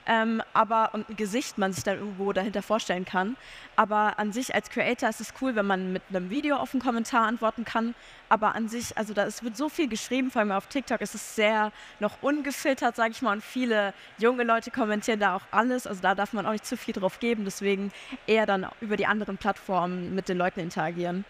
Ähm, 0.07 0.43
aber 0.53 0.91
und 0.95 1.09
ein 1.09 1.17
Gesicht 1.17 1.59
man 1.59 1.73
sich 1.73 1.83
dann 1.83 1.99
irgendwo 1.99 2.33
dahinter 2.33 2.63
vorstellen 2.63 3.05
kann. 3.05 3.37
Aber 3.75 4.19
an 4.19 4.33
sich 4.33 4.55
als 4.55 4.71
Creator 4.71 5.09
ist 5.09 5.21
es 5.21 5.35
cool, 5.41 5.57
wenn 5.57 5.67
man 5.67 5.93
mit 5.93 6.03
einem 6.09 6.31
Video 6.31 6.57
auf 6.57 6.73
einen 6.73 6.83
Kommentar 6.83 7.27
antworten 7.27 7.65
kann. 7.65 7.95
Aber 8.29 8.55
an 8.55 8.69
sich, 8.69 8.97
also 8.97 9.15
da 9.15 9.25
es 9.25 9.43
wird 9.43 9.57
so 9.57 9.69
viel 9.69 9.89
geschrieben, 9.89 10.31
vor 10.31 10.41
allem 10.41 10.53
auf 10.53 10.67
TikTok 10.69 11.01
ist 11.01 11.15
es 11.15 11.35
sehr 11.35 11.73
noch 12.01 12.23
ungefiltert, 12.23 12.95
sage 12.97 13.11
ich 13.11 13.23
mal. 13.23 13.33
Und 13.33 13.43
viele 13.43 13.95
junge 14.19 14.45
Leute 14.45 14.71
kommentieren 14.71 15.21
da 15.21 15.37
auch 15.37 15.43
alles. 15.51 15.87
Also 15.87 16.01
da 16.03 16.15
darf 16.15 16.33
man 16.33 16.47
auch 16.47 16.53
nicht 16.53 16.67
zu 16.67 16.77
viel 16.77 16.95
drauf 16.95 17.19
geben. 17.19 17.45
Deswegen 17.45 17.93
eher 18.27 18.47
dann 18.47 18.67
über 18.81 18.97
die 18.97 19.07
anderen 19.07 19.37
Plattformen 19.37 20.15
mit 20.15 20.29
den 20.29 20.39
Leuten 20.39 20.61
interagieren. 20.61 21.25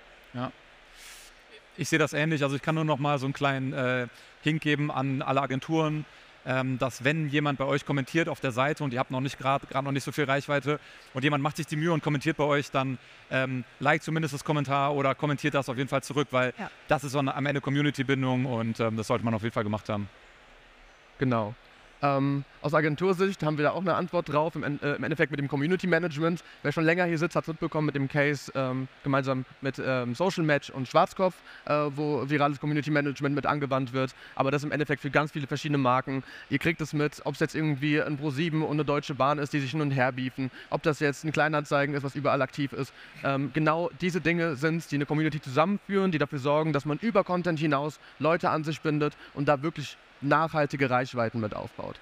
ich 1.77 1.89
sehe 1.89 1.99
das 1.99 2.13
ähnlich. 2.13 2.43
Also 2.43 2.57
ich 2.57 2.63
kann 2.63 2.75
nur 2.75 2.85
noch 2.85 2.99
mal 2.99 3.19
so 3.19 3.27
einen 3.27 3.33
kleinen 3.33 3.73
äh, 3.73 4.09
Hink 4.43 4.63
geben 4.63 4.91
an 4.91 5.23
alle 5.23 5.41
Agenturen, 5.41 6.05
ähm, 6.47 6.79
dass 6.79 7.05
wenn 7.05 7.29
jemand 7.29 7.59
bei 7.59 7.65
euch 7.65 7.85
kommentiert 7.85 8.29
auf 8.29 8.41
der 8.41 8.53
Seite 8.53 8.85
und 8.85 8.93
ihr 8.93 8.99
habt 9.01 9.11
noch 9.11 9.21
nicht 9.21 9.39
gerade 9.39 9.67
gerade 9.67 9.85
noch 9.85 9.93
nicht 9.93 10.05
so 10.05 10.13
viel 10.13 10.25
Reichweite 10.25 10.79
und 11.13 11.25
jemand 11.25 11.43
macht 11.43 11.57
sich 11.57 11.67
die 11.67 11.77
Mühe 11.77 11.93
und 11.93 12.03
kommentiert 12.03 12.37
bei 12.37 12.45
euch, 12.45 12.71
dann 12.71 12.99
ähm, 13.31 13.65
like 13.81 14.03
zumindest 14.03 14.33
das 14.35 14.45
Kommentar 14.45 14.95
oder 14.95 15.15
kommentiert 15.15 15.55
das 15.55 15.69
auf 15.69 15.77
jeden 15.77 15.89
Fall 15.89 16.03
zurück, 16.03 16.29
weil 16.31 16.53
Ja. 16.59 16.71
das 16.89 17.05
ist 17.05 17.13
so 17.13 17.19
eine, 17.19 17.35
am 17.35 17.45
Ende 17.47 17.61
Community-Bindung 17.61 18.47
und 18.47 18.79
ähm, 18.81 18.97
das 18.97 19.09
sollte 19.09 19.25
man 19.25 19.35
auf 19.35 19.43
jeden 19.43 19.53
Fall 19.55 19.65
gemacht 19.65 19.89
haben. 19.89 20.09
Genau. 21.19 21.55
Ähm, 22.03 22.45
aus 22.67 22.75
Agentursicht 22.75 23.45
haben 23.45 23.59
wir 23.59 23.67
da 23.67 23.71
auch 23.71 23.81
eine 23.81 23.95
Antwort 23.95 24.29
drauf, 24.29 24.57
im, 24.57 24.65
äh, 24.65 24.95
im 24.95 25.05
Endeffekt 25.05 25.31
mit 25.31 25.39
dem 25.39 25.47
Community 25.47 25.87
Management. 25.87 26.43
Wer 26.65 26.73
schon 26.73 26.83
länger 26.83 27.05
hier 27.05 27.17
sitzt, 27.17 27.37
hat 27.37 27.45
es 27.45 27.49
mitbekommen 27.49 27.87
mit 27.87 27.95
dem 27.95 28.09
Case 28.09 28.51
ähm, 28.57 28.89
gemeinsam 29.05 29.45
mit 29.61 29.81
ähm, 29.85 30.17
Social 30.17 30.43
Match 30.43 30.71
und 30.71 30.89
Schwarzkopf, 30.89 31.37
äh, 31.67 31.73
wo 31.95 32.29
virales 32.29 32.59
Community 32.59 32.91
Management 32.91 33.37
mit 33.37 33.47
angewandt 33.47 33.93
wird. 33.93 34.17
Aber 34.35 34.51
das 34.51 34.65
im 34.65 34.73
Endeffekt 34.73 35.01
für 35.01 35.11
ganz 35.11 35.31
viele 35.31 35.47
verschiedene 35.47 35.79
Marken. 35.79 36.25
Ihr 36.51 36.59
kriegt 36.59 36.81
es 36.81 36.93
mit, 36.93 37.23
ob 37.25 37.35
es 37.35 37.41
jetzt 37.41 37.55
irgendwie 37.55 38.03
ein 38.03 38.19
Pro7 38.19 38.63
und 38.63 38.73
eine 38.73 38.85
Deutsche 38.85 39.15
Bahn 39.15 39.39
ist, 39.39 39.53
die 39.53 39.61
sich 39.61 39.71
hin 39.71 39.81
und 39.81 39.93
her 39.93 40.11
beefen, 40.11 40.51
ob 40.71 40.83
das 40.83 40.99
jetzt 40.99 41.23
ein 41.23 41.31
Kleinanzeigen 41.31 41.95
ist, 41.95 42.03
was 42.03 42.17
überall 42.17 42.43
aktiv 42.43 42.73
ist. 42.73 42.93
Ähm, 43.23 43.53
genau 43.55 43.91
diese 44.01 44.21
Dinge 44.21 44.57
sind 44.57 44.79
es, 44.79 44.89
die 44.89 44.97
eine 44.97 45.07
Community 45.07 45.41
zusammenführen, 45.41 46.11
die 46.11 46.19
dafür 46.19 46.41
sorgen, 46.41 46.73
dass 46.73 46.85
man 46.85 46.99
über 46.99 47.23
Content 47.23 47.61
hinaus 47.61 48.01
Leute 48.19 48.51
an 48.51 48.65
sich 48.65 48.81
bindet 48.81 49.17
und 49.35 49.47
da 49.47 49.63
wirklich 49.63 49.97
nachhaltige 50.21 50.91
Reichweiten 50.91 51.39
mit 51.39 51.55
aufbaut. 51.55 52.01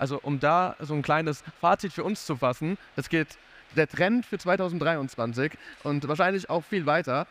Also 0.00 0.18
um 0.22 0.40
da 0.40 0.76
so 0.80 0.94
ein 0.94 1.02
kleines 1.02 1.44
Fazit 1.60 1.92
für 1.92 2.04
uns 2.04 2.24
zu 2.24 2.34
fassen, 2.36 2.78
es 2.96 3.10
geht 3.10 3.28
der 3.76 3.86
Trend 3.86 4.24
für 4.24 4.38
2023 4.38 5.52
und 5.84 6.08
wahrscheinlich 6.08 6.48
auch 6.48 6.64
viel 6.64 6.86
weiter. 6.86 7.26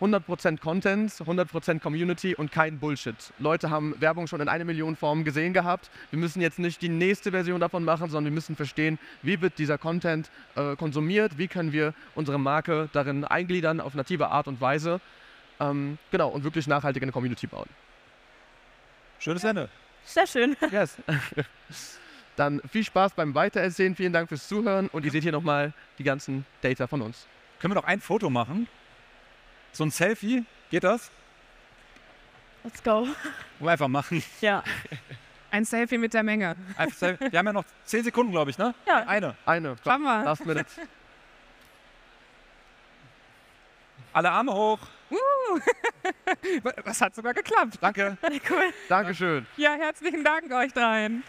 100% 0.00 0.58
Content, 0.58 1.10
100% 1.12 1.80
Community 1.80 2.34
und 2.34 2.52
kein 2.52 2.78
Bullshit. 2.78 3.16
Leute 3.38 3.70
haben 3.70 3.94
Werbung 4.00 4.26
schon 4.26 4.40
in 4.40 4.48
eine 4.48 4.64
Million 4.64 4.96
Formen 4.96 5.24
gesehen 5.24 5.52
gehabt. 5.52 5.90
Wir 6.10 6.18
müssen 6.18 6.40
jetzt 6.40 6.58
nicht 6.58 6.82
die 6.82 6.88
nächste 6.88 7.30
Version 7.30 7.60
davon 7.60 7.84
machen, 7.84 8.10
sondern 8.10 8.32
wir 8.32 8.34
müssen 8.34 8.56
verstehen, 8.56 8.98
wie 9.22 9.40
wird 9.40 9.58
dieser 9.58 9.78
Content 9.78 10.30
äh, 10.56 10.74
konsumiert, 10.76 11.38
wie 11.38 11.48
können 11.48 11.72
wir 11.72 11.94
unsere 12.16 12.38
Marke 12.38 12.88
darin 12.92 13.24
eingliedern 13.24 13.80
auf 13.80 13.94
native 13.94 14.28
Art 14.28 14.48
und 14.48 14.60
Weise. 14.60 15.00
Ähm, 15.60 15.98
genau, 16.10 16.28
und 16.28 16.42
wirklich 16.44 16.66
nachhaltig 16.66 17.02
eine 17.02 17.12
Community 17.12 17.46
bauen. 17.46 17.68
Schönes 19.20 19.42
Ende. 19.44 19.68
Sehr 20.04 20.26
schön. 20.26 20.56
Yes. 20.70 20.96
Dann 22.38 22.62
viel 22.70 22.84
Spaß 22.84 23.14
beim 23.14 23.34
Weitererzählen. 23.34 23.96
Vielen 23.96 24.12
Dank 24.12 24.28
fürs 24.28 24.46
Zuhören 24.46 24.86
und 24.88 25.04
ihr 25.04 25.10
seht 25.10 25.24
hier 25.24 25.32
nochmal 25.32 25.72
die 25.98 26.04
ganzen 26.04 26.46
Data 26.60 26.86
von 26.86 27.02
uns. 27.02 27.26
Können 27.58 27.72
wir 27.72 27.80
noch 27.80 27.88
ein 27.88 28.00
Foto 28.00 28.30
machen? 28.30 28.68
So 29.72 29.82
ein 29.84 29.90
Selfie? 29.90 30.44
Geht 30.70 30.84
das? 30.84 31.10
Let's 32.62 32.80
go. 32.80 32.90
Wollen 33.00 33.16
wir 33.58 33.70
einfach 33.72 33.88
machen. 33.88 34.22
Ja. 34.40 34.62
Ein 35.50 35.64
Selfie 35.64 35.98
mit 35.98 36.14
der 36.14 36.22
Menge. 36.22 36.54
Wir 37.00 37.38
haben 37.38 37.46
ja 37.46 37.52
noch 37.52 37.64
10 37.86 38.04
Sekunden, 38.04 38.30
glaube 38.30 38.50
ich, 38.50 38.58
ne? 38.58 38.72
Ja. 38.86 38.98
Eine. 38.98 39.34
Eine. 39.44 39.76
Schauen 39.82 40.02
wir. 40.02 40.24
Last 40.24 40.46
minute. 40.46 40.66
Alle 44.12 44.30
Arme 44.30 44.52
hoch. 44.52 44.78
Das 46.84 47.00
hat 47.00 47.14
sogar 47.14 47.32
geklappt. 47.34 47.78
Danke. 47.80 48.16
cool. 48.50 48.72
Dankeschön. 48.88 49.46
Ja, 49.56 49.74
herzlichen 49.74 50.22
Dank 50.22 50.52
euch 50.52 50.72
dreien. 50.72 51.22